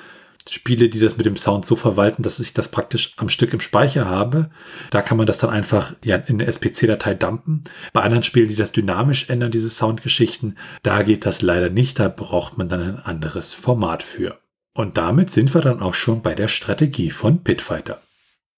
Spiele, 0.48 0.88
die 0.90 1.00
das 1.00 1.16
mit 1.16 1.24
dem 1.24 1.36
Sound 1.36 1.64
so 1.64 1.74
verwalten, 1.74 2.22
dass 2.22 2.38
ich 2.38 2.52
das 2.52 2.68
praktisch 2.68 3.14
am 3.16 3.28
Stück 3.28 3.52
im 3.54 3.60
Speicher 3.60 4.06
habe. 4.06 4.50
Da 4.90 5.00
kann 5.00 5.16
man 5.16 5.26
das 5.26 5.38
dann 5.38 5.50
einfach 5.50 5.94
ja, 6.04 6.16
in 6.16 6.40
eine 6.40 6.46
SPC-Datei 6.46 7.14
dumpen. 7.14 7.64
Bei 7.92 8.02
anderen 8.02 8.22
Spielen, 8.22 8.48
die 8.48 8.54
das 8.54 8.72
dynamisch 8.72 9.30
ändern, 9.30 9.50
diese 9.50 9.70
Soundgeschichten, 9.70 10.58
da 10.82 11.02
geht 11.02 11.24
das 11.24 11.40
leider 11.40 11.70
nicht. 11.70 11.98
Da 11.98 12.08
braucht 12.08 12.58
man 12.58 12.68
dann 12.68 12.80
ein 12.80 12.98
anderes 12.98 13.54
Format 13.54 14.02
für. 14.02 14.38
Und 14.74 14.98
damit 14.98 15.30
sind 15.30 15.54
wir 15.54 15.62
dann 15.62 15.80
auch 15.80 15.94
schon 15.94 16.20
bei 16.20 16.34
der 16.34 16.48
Strategie 16.48 17.10
von 17.10 17.42
Pitfighter. 17.42 18.02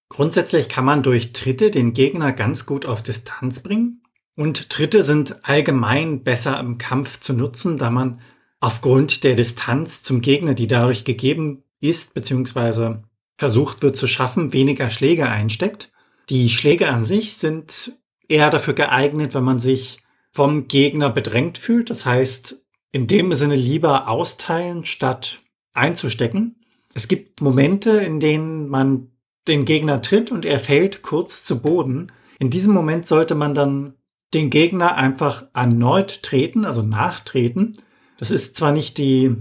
Grundsätzlich 0.09 0.67
kann 0.67 0.85
man 0.85 1.03
durch 1.03 1.31
Tritte 1.31 1.71
den 1.71 1.93
Gegner 1.93 2.33
ganz 2.33 2.65
gut 2.65 2.85
auf 2.85 3.01
Distanz 3.01 3.61
bringen. 3.61 4.01
Und 4.35 4.69
Tritte 4.69 5.03
sind 5.03 5.37
allgemein 5.43 6.23
besser 6.23 6.59
im 6.59 6.77
Kampf 6.77 7.19
zu 7.19 7.33
nutzen, 7.33 7.77
da 7.77 7.89
man 7.89 8.21
aufgrund 8.59 9.23
der 9.23 9.35
Distanz 9.35 10.03
zum 10.03 10.21
Gegner, 10.21 10.53
die 10.53 10.67
dadurch 10.67 11.03
gegeben 11.05 11.63
ist 11.79 12.13
bzw. 12.13 12.95
versucht 13.37 13.81
wird 13.81 13.97
zu 13.97 14.07
schaffen, 14.07 14.53
weniger 14.53 14.89
Schläge 14.89 15.27
einsteckt. 15.27 15.91
Die 16.29 16.49
Schläge 16.49 16.89
an 16.89 17.05
sich 17.05 17.37
sind 17.37 17.93
eher 18.27 18.49
dafür 18.49 18.73
geeignet, 18.73 19.33
wenn 19.33 19.43
man 19.43 19.59
sich 19.59 19.99
vom 20.31 20.67
Gegner 20.67 21.09
bedrängt 21.09 21.57
fühlt. 21.57 21.89
Das 21.89 22.05
heißt, 22.05 22.63
in 22.91 23.07
dem 23.07 23.33
Sinne 23.33 23.55
lieber 23.55 24.07
austeilen, 24.07 24.85
statt 24.85 25.41
einzustecken. 25.73 26.55
Es 26.93 27.07
gibt 27.07 27.41
Momente, 27.41 27.91
in 27.91 28.19
denen 28.19 28.67
man 28.67 29.11
den 29.47 29.65
Gegner 29.65 30.01
tritt 30.01 30.31
und 30.31 30.45
er 30.45 30.59
fällt 30.59 31.03
kurz 31.03 31.43
zu 31.45 31.61
Boden. 31.61 32.11
In 32.39 32.49
diesem 32.49 32.73
Moment 32.73 33.07
sollte 33.07 33.35
man 33.35 33.53
dann 33.53 33.93
den 34.33 34.49
Gegner 34.49 34.95
einfach 34.95 35.45
erneut 35.53 36.23
treten, 36.23 36.65
also 36.65 36.81
nachtreten. 36.81 37.73
Das 38.17 38.31
ist 38.31 38.55
zwar 38.57 38.71
nicht 38.71 38.97
die 38.97 39.35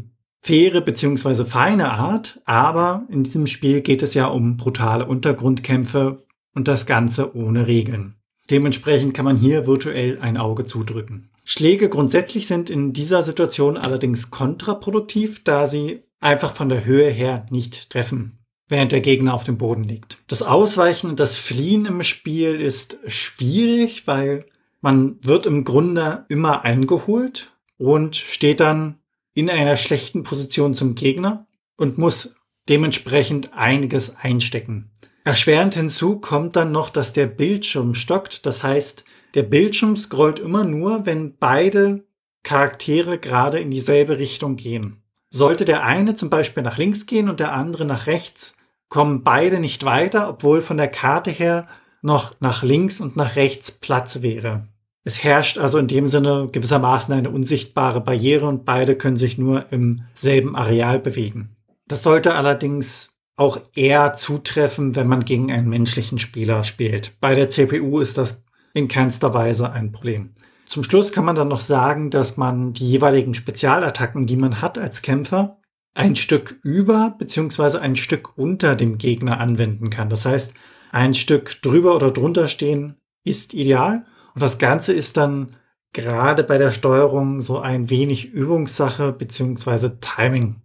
faire 0.47 0.81
bzw. 0.81 1.45
feine 1.45 1.91
Art, 1.91 2.41
aber 2.45 3.05
in 3.09 3.25
diesem 3.25 3.49
Spiel 3.49 3.81
geht 3.81 4.03
es 4.03 4.15
ja 4.15 4.27
um 4.27 4.57
brutale 4.57 5.05
Untergrundkämpfe 5.05 6.23
und 6.55 6.69
das 6.69 6.87
Ganze 6.87 7.37
ohne 7.37 7.67
Regeln. 7.67 8.15
Dementsprechend 8.49 9.13
kann 9.13 9.25
man 9.25 9.37
hier 9.37 9.67
virtuell 9.67 10.19
ein 10.21 10.37
Auge 10.37 10.65
zudrücken. 10.67 11.31
Schläge 11.45 11.89
grundsätzlich 11.89 12.47
sind 12.47 12.71
in 12.71 12.93
dieser 12.93 13.25
Situation 13.25 13.77
allerdings 13.77 14.31
kontraproduktiv, 14.31 15.43
da 15.43 15.67
sie 15.67 16.05
einfach 16.21 16.55
von 16.55 16.69
der 16.69 16.85
Höhe 16.85 17.11
her 17.11 17.45
nicht 17.51 17.91
treffen, 17.91 18.39
während 18.69 18.93
der 18.93 19.01
Gegner 19.01 19.35
auf 19.35 19.43
dem 19.43 19.59
Boden 19.59 19.83
liegt. 19.83 20.23
Das 20.29 20.43
Ausweichen 20.43 21.11
und 21.11 21.19
das 21.19 21.37
Fliehen 21.37 21.87
im 21.87 22.05
Spiel 22.05 22.61
ist 22.61 22.99
schwierig, 23.09 24.07
weil 24.07 24.47
man 24.81 25.19
wird 25.23 25.47
im 25.47 25.65
Grunde 25.65 26.25
immer 26.29 26.63
eingeholt 26.65 27.51
und 27.79 28.15
steht 28.15 28.61
dann 28.61 29.01
in 29.37 29.51
einer 29.51 29.77
schlechten 29.77 30.23
Position 30.23 30.75
zum 30.75 30.95
Gegner 30.95 31.47
und 31.77 31.99
muss 31.99 32.35
dementsprechend 32.71 33.53
einiges 33.53 34.17
einstecken. 34.17 34.91
Erschwerend 35.25 35.75
hinzu 35.75 36.21
kommt 36.21 36.57
dann 36.57 36.73
noch, 36.73 36.89
dass 36.89 37.13
der 37.13 37.27
Bildschirm 37.27 37.95
stockt. 37.95 38.47
Das 38.47 38.63
heißt, 38.63 39.05
der 39.35 39.43
Bildschirm 39.43 39.95
scrollt 39.97 40.39
immer 40.39 40.65
nur, 40.65 41.05
wenn 41.05 41.37
beide 41.37 42.07
Charaktere 42.45 43.19
gerade 43.19 43.59
in 43.59 43.71
dieselbe 43.71 44.17
Richtung 44.19 44.57
gehen. 44.57 45.03
Sollte 45.29 45.67
der 45.67 45.85
eine 45.85 46.15
zum 46.15 46.31
Beispiel 46.31 46.63
nach 46.63 46.79
links 46.79 47.05
gehen 47.05 47.29
und 47.29 47.39
der 47.39 47.53
andere 47.53 47.85
nach 47.85 48.07
rechts, 48.07 48.57
kommen 48.89 49.23
beide 49.23 49.61
nicht 49.61 49.85
weiter, 49.85 50.31
obwohl 50.31 50.63
von 50.63 50.79
der 50.79 50.89
Karte 50.89 51.31
her 51.31 51.67
noch 52.01 52.33
nach 52.41 52.63
links 52.63 53.01
und 53.01 53.17
nach 53.17 53.37
rechts 53.37 53.71
Platz 53.71 54.23
wäre. 54.23 54.67
Es 55.07 55.23
herrscht 55.23 55.57
also 55.57 55.79
in 55.79 55.87
dem 55.87 56.09
Sinne 56.09 56.49
gewissermaßen 56.51 57.15
eine 57.15 57.31
unsichtbare 57.31 58.01
Barriere 58.01 58.47
und 58.49 58.65
beide 58.65 58.97
können 58.97 59.17
sich 59.17 59.39
nur 59.39 59.71
im 59.71 60.03
selben 60.17 60.57
Areal 60.57 60.99
bewegen. 60.99 61.55
Das 61.87 62.03
sollte 62.03 62.35
allerdings 62.35 63.11
auch 63.37 63.61
eher 63.77 64.15
zutreffen, 64.15 64.97
wenn 64.97 65.07
man 65.07 65.25
gegen 65.25 65.53
einen 65.53 65.69
menschlichen 65.69 66.19
Spieler 66.19 66.65
spielt. 66.65 67.21
Bei 67.21 67.37
der 67.37 67.51
CPU 67.51 68.01
ist 68.01 68.19
das 68.19 68.43
in 68.75 68.89
keinster 68.89 69.33
Weise 69.33 69.71
ein 69.71 69.93
Problem. 69.93 70.35
Zum 70.67 70.83
Schluss 70.83 71.13
kann 71.13 71.25
man 71.25 71.37
dann 71.37 71.47
noch 71.47 71.61
sagen, 71.61 72.11
dass 72.11 72.37
man 72.37 72.73
die 72.73 72.91
jeweiligen 72.91 73.35
Spezialattacken, 73.35 74.27
die 74.27 74.37
man 74.37 74.61
hat 74.61 74.77
als 74.77 75.03
Kämpfer, 75.03 75.61
ein 75.95 76.17
Stück 76.17 76.59
über 76.65 77.15
bzw. 77.17 77.79
ein 77.79 77.95
Stück 77.95 78.37
unter 78.37 78.75
dem 78.75 78.99
Gegner 78.99 79.39
anwenden 79.39 79.89
kann. 79.89 80.11
Das 80.11 80.25
heißt, 80.25 80.53
ein 80.91 81.15
Stück 81.15 81.63
drüber 81.63 81.95
oder 81.95 82.11
drunter 82.11 82.49
stehen 82.49 82.97
ist 83.23 83.55
ideal 83.55 84.05
und 84.37 84.43
das 84.43 84.59
Ganze 84.59 84.93
ist 84.93 85.17
dann 85.17 85.49
gerade 85.95 86.45
bei 86.45 86.59
der 86.59 86.73
Steuerung 86.73 87.41
so 87.41 87.59
ein 87.59 87.89
wenig 87.89 88.35
Übungssache 88.35 89.13
beziehungsweise 89.13 89.99
Timing. 90.01 90.57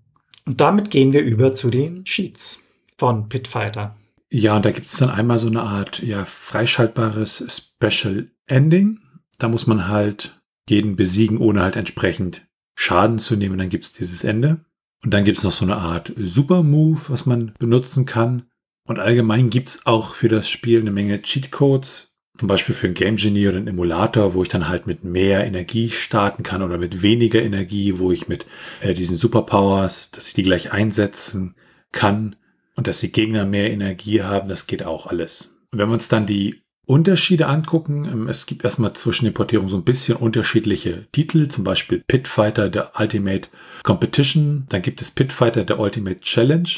Und 0.46 0.60
damit 0.60 0.92
gehen 0.92 1.14
wir 1.14 1.22
über 1.22 1.54
zu 1.54 1.70
den 1.70 2.04
Cheats 2.04 2.62
von 2.98 3.30
Pitfighter. 3.30 3.96
Ja, 4.30 4.58
und 4.58 4.66
da 4.66 4.72
gibt 4.72 4.88
es 4.88 4.98
dann 4.98 5.10
einmal 5.10 5.40
so 5.40 5.48
eine 5.48 5.62
Art 5.62 6.04
ja, 6.04 6.26
freischaltbares 6.26 7.46
Special 7.80 8.30
Ending. 8.46 9.00
Da 9.40 9.48
muss 9.48 9.68
man 9.68 9.88
halt 9.88 10.42
jeden 10.68 10.98
besiegen, 10.98 11.38
ohne 11.38 11.62
halt 11.62 11.78
entsprechend 11.78 12.46
Schaden 12.76 13.20
zu 13.20 13.38
nehmen. 13.38 13.58
Dann 13.58 13.70
gibt 13.70 13.86
es 13.86 13.94
dieses 13.94 14.26
Ende. 14.26 14.66
Und 15.02 15.14
dann 15.14 15.24
gibt 15.24 15.38
es 15.38 15.46
noch 15.46 15.54
so 15.54 15.64
eine 15.64 15.78
Art 15.78 16.12
Super 16.18 16.62
Move, 16.62 17.00
was 17.08 17.26
man 17.26 17.54
benutzen 17.58 18.06
kann. 18.06 18.50
Und 18.86 19.00
allgemein 19.00 19.50
gibt 19.50 19.70
es 19.70 19.86
auch 19.86 20.14
für 20.14 20.28
das 20.28 20.50
Spiel 20.50 20.82
eine 20.82 20.92
Menge 20.92 21.22
Cheatcodes, 21.22 22.11
zum 22.42 22.48
Beispiel 22.48 22.74
für 22.74 22.88
ein 22.88 22.96
Game 22.96 23.18
Genie 23.18 23.48
oder 23.48 23.58
einen 23.58 23.68
Emulator, 23.68 24.34
wo 24.34 24.42
ich 24.42 24.50
dann 24.50 24.68
halt 24.68 24.88
mit 24.88 25.04
mehr 25.04 25.46
Energie 25.46 25.92
starten 25.92 26.42
kann 26.42 26.64
oder 26.64 26.80
mit 26.80 27.04
weniger 27.04 27.40
Energie, 27.40 28.00
wo 28.00 28.12
ich 28.12 28.28
mit 28.28 28.48
äh, 28.80 28.96
diesen 28.96 29.16
Superpowers, 29.16 30.10
dass 30.10 30.28
ich 30.28 30.34
die 30.34 30.42
gleich 30.42 30.72
einsetzen 30.72 31.54
kann 31.92 32.36
und 32.76 32.88
dass 32.88 33.00
die 33.00 33.12
Gegner 33.12 33.46
mehr 33.46 33.70
Energie 33.70 34.24
haben, 34.24 34.50
das 34.50 34.66
geht 34.66 34.84
auch 34.84 35.06
alles. 35.06 35.54
Und 35.70 35.78
wenn 35.78 35.90
wir 35.90 35.94
uns 35.94 36.08
dann 36.08 36.26
die 36.26 36.64
Unterschiede 36.88 37.46
angucken, 37.46 38.06
ähm, 38.06 38.28
es 38.28 38.48
gibt 38.48 38.66
erstmal 38.66 38.94
zwischen 38.94 39.26
den 39.26 39.36
Portierungen 39.36 39.70
so 39.70 39.78
ein 39.78 39.84
bisschen 39.84 40.18
unterschiedliche 40.18 41.06
Titel, 41.12 41.48
zum 41.48 41.64
Beispiel 41.64 42.04
Pitfighter, 42.08 42.70
der 42.70 42.94
Ultimate 43.00 43.50
Competition, 43.84 44.66
dann 44.70 44.82
gibt 44.82 45.00
es 45.04 45.12
Pitfighter, 45.12 45.64
der 45.64 45.80
Ultimate 45.80 46.22
Challenge 46.22 46.70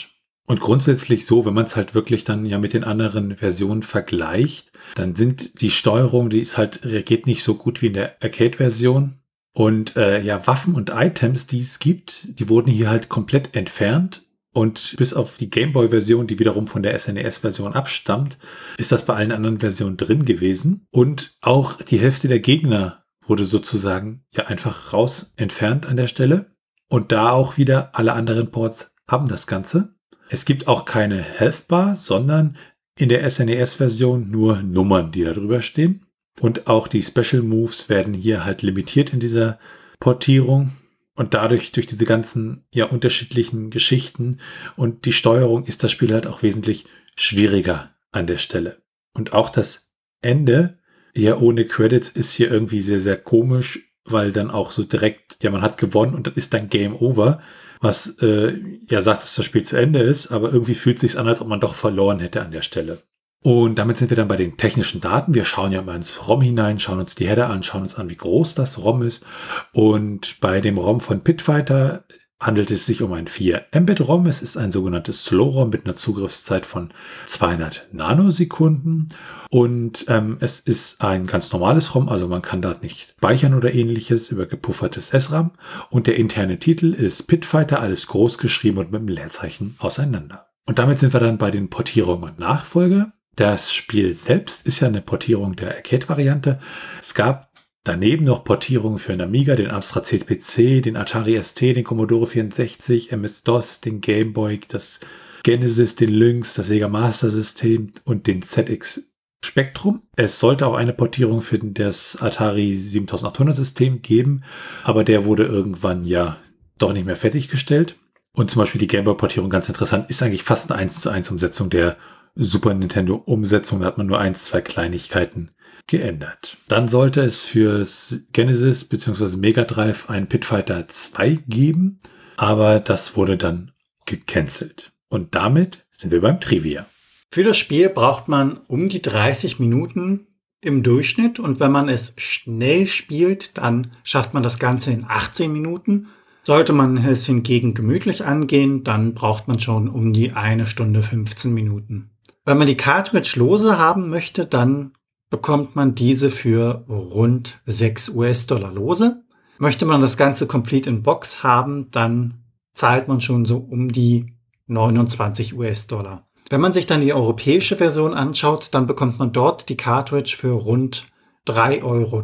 und 0.46 0.60
grundsätzlich 0.60 1.26
so, 1.26 1.46
wenn 1.46 1.54
man 1.54 1.66
es 1.66 1.76
halt 1.76 1.96
wirklich 1.96 2.26
dann 2.26 2.46
ja 2.46 2.58
mit 2.58 2.74
den 2.74 2.84
anderen 2.84 3.38
Versionen 3.38 3.82
vergleicht, 3.82 4.72
dann 4.96 5.16
sind 5.16 5.62
die 5.62 5.72
Steuerung, 5.72 6.30
die 6.30 6.40
ist 6.40 6.58
halt, 6.58 6.84
reagiert 6.84 7.28
nicht 7.28 7.44
so 7.44 7.56
gut 7.56 7.82
wie 7.82 7.88
in 7.88 7.94
der 7.94 8.22
Arcade-Version. 8.22 9.20
Und 9.54 9.96
äh, 9.96 10.22
ja, 10.22 10.46
Waffen 10.46 10.76
und 10.76 10.90
Items, 10.90 11.48
die 11.48 11.62
es 11.62 11.80
gibt, 11.80 12.40
die 12.40 12.50
wurden 12.50 12.72
hier 12.72 12.90
halt 12.90 13.08
komplett 13.08 13.56
entfernt. 13.56 14.28
Und 14.52 14.96
bis 14.98 15.14
auf 15.14 15.38
die 15.38 15.50
Gameboy-Version, 15.50 16.28
die 16.28 16.38
wiederum 16.38 16.68
von 16.68 16.84
der 16.84 16.98
SNES-Version 16.98 17.74
abstammt, 17.74 18.38
ist 18.78 18.92
das 18.92 19.06
bei 19.06 19.16
allen 19.16 19.32
anderen 19.32 19.60
Versionen 19.60 19.98
drin 19.98 20.26
gewesen. 20.26 20.86
Und 20.92 21.38
auch 21.42 21.82
die 21.82 22.00
Hälfte 22.00 22.28
der 22.28 22.40
Gegner 22.40 23.06
wurde 23.26 23.46
sozusagen 23.46 24.26
ja 24.32 24.48
einfach 24.48 24.94
raus 24.94 25.34
entfernt 25.38 25.86
an 25.86 25.98
der 25.98 26.08
Stelle. 26.08 26.54
Und 26.90 27.12
da 27.12 27.32
auch 27.32 27.58
wieder 27.58 27.96
alle 27.96 28.14
anderen 28.14 28.52
Ports 28.52 28.92
haben 29.08 29.28
das 29.28 29.48
Ganze. 29.48 29.96
Es 30.30 30.46
gibt 30.46 30.68
auch 30.68 30.86
keine 30.86 31.22
Health 31.22 31.68
Bar, 31.68 31.96
sondern 31.96 32.58
in 32.98 33.10
der 33.10 33.30
SNES-Version 33.30 34.30
nur 34.30 34.62
Nummern, 34.62 35.12
die 35.12 35.24
da 35.24 35.34
drüber 35.34 35.62
stehen. 35.62 36.06
Und 36.40 36.68
auch 36.68 36.88
die 36.88 37.04
Special 37.04 37.44
Moves 37.44 37.90
werden 37.90 38.14
hier 38.14 38.46
halt 38.46 38.62
limitiert 38.62 39.14
in 39.14 39.20
dieser 39.20 39.60
Portierung. 40.00 40.72
Und 41.16 41.34
dadurch, 41.36 41.72
durch 41.72 41.86
diese 41.86 42.06
ganzen 42.06 42.66
ja 42.74 42.86
unterschiedlichen 42.86 43.70
Geschichten 43.70 44.40
und 44.76 45.06
die 45.06 45.14
Steuerung 45.14 45.66
ist 45.66 45.84
das 45.84 45.92
Spiel 45.92 46.12
halt 46.12 46.26
auch 46.26 46.42
wesentlich 46.42 46.86
schwieriger 47.16 47.92
an 48.12 48.26
der 48.26 48.40
Stelle. 48.40 48.82
Und 49.14 49.34
auch 49.34 49.50
das 49.50 49.92
Ende, 50.22 50.80
ja 51.14 51.38
ohne 51.38 51.66
Credits, 51.66 52.10
ist 52.10 52.34
hier 52.34 52.50
irgendwie 52.50 52.82
sehr, 52.82 53.00
sehr 53.00 53.18
komisch, 53.18 53.94
weil 54.06 54.32
dann 54.32 54.50
auch 54.50 54.72
so 54.72 54.84
direkt, 54.84 55.38
ja, 55.44 55.52
man 55.52 55.62
hat 55.62 55.78
gewonnen 55.78 56.16
und 56.16 56.26
dann 56.26 56.34
ist 56.34 56.54
dann 56.54 56.70
Game 56.70 56.96
Over, 56.96 57.42
was 57.84 58.18
äh, 58.22 58.54
ja 58.88 59.02
sagt, 59.02 59.24
dass 59.24 59.36
das 59.36 59.46
Spiel 59.46 59.64
zu 59.64 59.76
Ende 59.76 60.00
ist, 60.00 60.32
aber 60.32 60.52
irgendwie 60.52 60.74
fühlt 60.74 60.98
es 60.98 61.12
sich 61.12 61.20
an, 61.20 61.28
als 61.28 61.42
ob 61.42 61.48
man 61.48 61.60
doch 61.60 61.76
verloren 61.76 62.20
hätte 62.20 62.42
an 62.42 62.52
der 62.52 62.62
Stelle. 62.62 63.04
Und 63.44 63.78
damit 63.78 63.98
sind 63.98 64.10
wir 64.10 64.16
dann 64.16 64.30
bei 64.30 64.38
den 64.38 64.56
technischen 64.56 65.02
Daten. 65.02 65.34
Wir 65.34 65.44
schauen 65.44 65.74
ja 65.74 65.82
mal 65.82 65.98
ins 65.98 66.30
ROM 66.30 66.42
hinein, 66.42 66.80
schauen 66.80 67.00
uns 67.00 67.16
die 67.16 67.28
Header 67.28 67.50
an, 67.50 67.62
schauen 67.62 67.82
uns 67.82 67.96
an, 67.96 68.10
wie 68.10 68.16
groß 68.16 68.56
das 68.56 68.82
ROM 68.82 69.02
ist. 69.02 69.26
Und 69.74 70.40
bei 70.40 70.62
dem 70.62 70.78
ROM 70.78 71.02
von 71.02 71.26
Pitfighter 71.26 72.06
handelt 72.46 72.72
es 72.72 72.86
sich 72.86 73.02
um 73.02 73.14
ein 73.14 73.28
4 73.28 73.66
Mbit 73.74 74.02
ROM. 74.02 74.26
Es 74.26 74.42
ist 74.42 74.58
ein 74.58 74.72
sogenanntes 74.72 75.26
Slow 75.26 75.50
ROM 75.50 75.70
mit 75.70 75.86
einer 75.86 75.96
Zugriffszeit 75.96 76.66
von 76.66 76.90
200 77.26 77.88
Nanosekunden. 77.92 79.08
Und 79.50 80.06
ähm, 80.08 80.38
es 80.40 80.60
ist 80.60 81.02
ein 81.02 81.26
ganz 81.26 81.52
normales 81.52 81.96
ROM, 81.96 82.10
also 82.10 82.28
man 82.28 82.42
kann 82.42 82.62
dort 82.62 82.84
nicht 82.84 83.14
speichern 83.18 83.54
oder 83.54 83.74
ähnliches 83.74 84.30
über 84.30 84.46
gepuffertes 84.46 85.10
SRAM. 85.10 85.52
Und 85.90 86.08
der 86.08 86.18
interne 86.18 86.60
Titel 86.60 86.94
ist 86.94 87.24
Pitfighter, 87.24 87.80
alles 87.80 88.08
groß 88.08 88.38
geschrieben 88.38 88.80
und 88.80 88.92
mit 88.92 89.00
einem 89.00 89.10
Leerzeichen 89.10 89.76
auseinander. 89.80 90.48
Und 90.66 90.80
damit 90.80 91.00
sind 91.00 91.14
wir 91.14 91.20
dann 91.20 91.38
bei 91.38 91.52
den 91.52 91.70
Portierungen 91.70 92.30
und 92.30 92.40
Nachfolge. 92.40 93.12
Das 93.36 93.74
Spiel 93.74 94.16
selbst 94.16 94.66
ist 94.68 94.80
ja 94.80 94.88
eine 94.88 95.02
Portierung 95.02 95.56
der 95.56 95.76
Arcade-Variante. 95.76 96.60
Es 97.02 97.14
gab 97.14 97.53
daneben 97.84 98.26
noch 98.26 98.44
Portierungen 98.44 99.00
für 99.00 99.12
den 99.12 99.22
Amiga, 99.22 99.56
den 99.56 99.70
Amstrad 99.70 100.06
CPC, 100.06 100.82
den 100.82 100.96
Atari 100.96 101.42
ST, 101.42 101.62
den 101.62 101.84
Commodore 101.84 102.28
64, 102.28 103.12
MS-DOS, 103.12 103.82
den 103.82 104.02
Game 104.02 104.34
Boy, 104.34 104.60
das 104.68 105.02
Genesis, 105.44 105.96
den 105.96 106.10
Lynx, 106.10 106.54
das 106.54 106.68
Sega 106.68 106.88
Master 106.88 107.30
System 107.30 107.92
und 108.06 108.28
den 108.28 108.42
ZX 108.42 109.12
Spectrum. 109.44 110.04
Es 110.16 110.40
sollte 110.40 110.66
auch 110.66 110.76
eine 110.76 110.94
Portierung 110.94 111.42
für 111.42 111.60
das 111.60 112.18
Atari 112.22 112.74
7800 112.74 113.56
System 113.56 114.02
geben, 114.02 114.44
aber 114.84 115.04
der 115.04 115.26
wurde 115.26 115.44
irgendwann 115.44 116.06
ja 116.06 116.38
doch 116.78 116.94
nicht 116.94 117.06
mehr 117.06 117.18
fertiggestellt. 117.18 117.98
Und 118.32 118.50
zum 118.50 118.62
Beispiel 118.62 118.80
die 118.80 118.88
Gameboy-Portierung, 118.88 119.50
ganz 119.50 119.68
interessant, 119.68 120.10
ist 120.10 120.24
eigentlich 120.24 120.44
fast 120.44 120.72
eine 120.72 120.80
1 120.80 121.02
zu 121.02 121.10
1 121.10 121.30
Umsetzung 121.30 121.70
der 121.70 121.98
Super 122.36 122.74
Nintendo 122.74 123.16
Umsetzung, 123.16 123.82
da 123.82 123.86
hat 123.86 124.00
man 124.00 124.08
nur 124.08 124.20
ein, 124.20 124.34
zwei 124.34 124.62
Kleinigkeiten 124.62 125.52
geändert. 125.88 126.58
Dann 126.68 126.88
sollte 126.88 127.22
es 127.22 127.44
fürs 127.44 128.24
Genesis 128.32 128.86
bzw. 128.86 129.38
Mega 129.38 129.64
Drive 129.64 130.10
ein 130.10 130.28
Pitfighter 130.28 130.88
2 130.88 131.40
geben, 131.48 132.00
aber 132.38 132.80
das 132.80 133.16
wurde 133.16 133.38
dann 133.38 133.72
gecancelt. 134.06 134.92
Und 135.10 135.36
damit 135.36 135.86
sind 135.92 136.12
wir 136.12 136.22
beim 136.22 136.40
Trivia. 136.40 136.88
Für 137.32 137.44
das 137.44 137.58
Spiel 137.58 137.90
braucht 137.90 138.28
man 138.28 138.58
um 138.68 138.90
die 138.90 139.02
30 139.02 139.60
Minuten 139.60 140.28
im 140.62 140.82
Durchschnitt 140.82 141.40
und 141.40 141.60
wenn 141.60 141.72
man 141.72 141.90
es 141.90 142.14
schnell 142.18 142.86
spielt, 142.86 143.58
dann 143.58 143.88
schafft 144.04 144.34
man 144.34 144.44
das 144.44 144.60
Ganze 144.60 144.92
in 144.92 145.06
18 145.08 145.52
Minuten. 145.52 146.08
Sollte 146.44 146.74
man 146.74 146.98
es 146.98 147.26
hingegen 147.26 147.74
gemütlich 147.74 148.26
angehen, 148.26 148.84
dann 148.84 149.14
braucht 149.14 149.48
man 149.48 149.60
schon 149.60 149.88
um 149.88 150.14
die 150.14 150.34
eine 150.34 150.68
Stunde 150.68 151.02
15 151.02 151.54
Minuten. 151.54 152.12
Wenn 152.46 152.58
man 152.58 152.68
die 152.68 152.78
Cartridge 152.78 153.34
lose 153.38 153.78
haben 153.78 154.10
möchte, 154.10 154.46
dann 154.46 154.94
bekommt 155.34 155.76
man 155.76 155.96
diese 155.96 156.30
für 156.30 156.86
rund 156.88 157.60
6 157.66 158.10
US-Dollar 158.10 158.72
lose. 158.72 159.24
Möchte 159.58 159.88
man 159.88 160.00
das 160.00 160.16
Ganze 160.16 160.46
complete 160.46 160.92
in 160.92 161.02
Box 161.02 161.42
haben, 161.42 161.90
dann 161.90 162.44
zahlt 162.74 163.08
man 163.08 163.20
schon 163.20 163.46
so 163.46 163.58
um 163.58 163.92
die 163.92 164.36
29 164.68 165.58
US-Dollar. 165.58 166.28
Wenn 166.52 166.62
man 166.62 166.72
sich 166.72 166.86
dann 166.86 167.02
die 167.02 167.14
europäische 167.14 167.78
Version 167.78 168.14
anschaut, 168.14 168.76
dann 168.76 168.86
bekommt 168.86 169.18
man 169.18 169.32
dort 169.32 169.70
die 169.70 169.76
Cartridge 169.76 170.36
für 170.38 170.52
rund 170.52 171.08
3,30 171.48 171.82
Euro. 171.82 172.24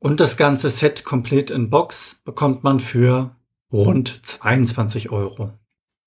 Und 0.00 0.18
das 0.18 0.36
ganze 0.36 0.68
Set 0.68 1.04
Complete 1.04 1.54
in 1.54 1.70
Box 1.70 2.20
bekommt 2.24 2.64
man 2.64 2.80
für 2.80 3.36
rund 3.72 4.26
22 4.26 5.12
Euro. 5.12 5.52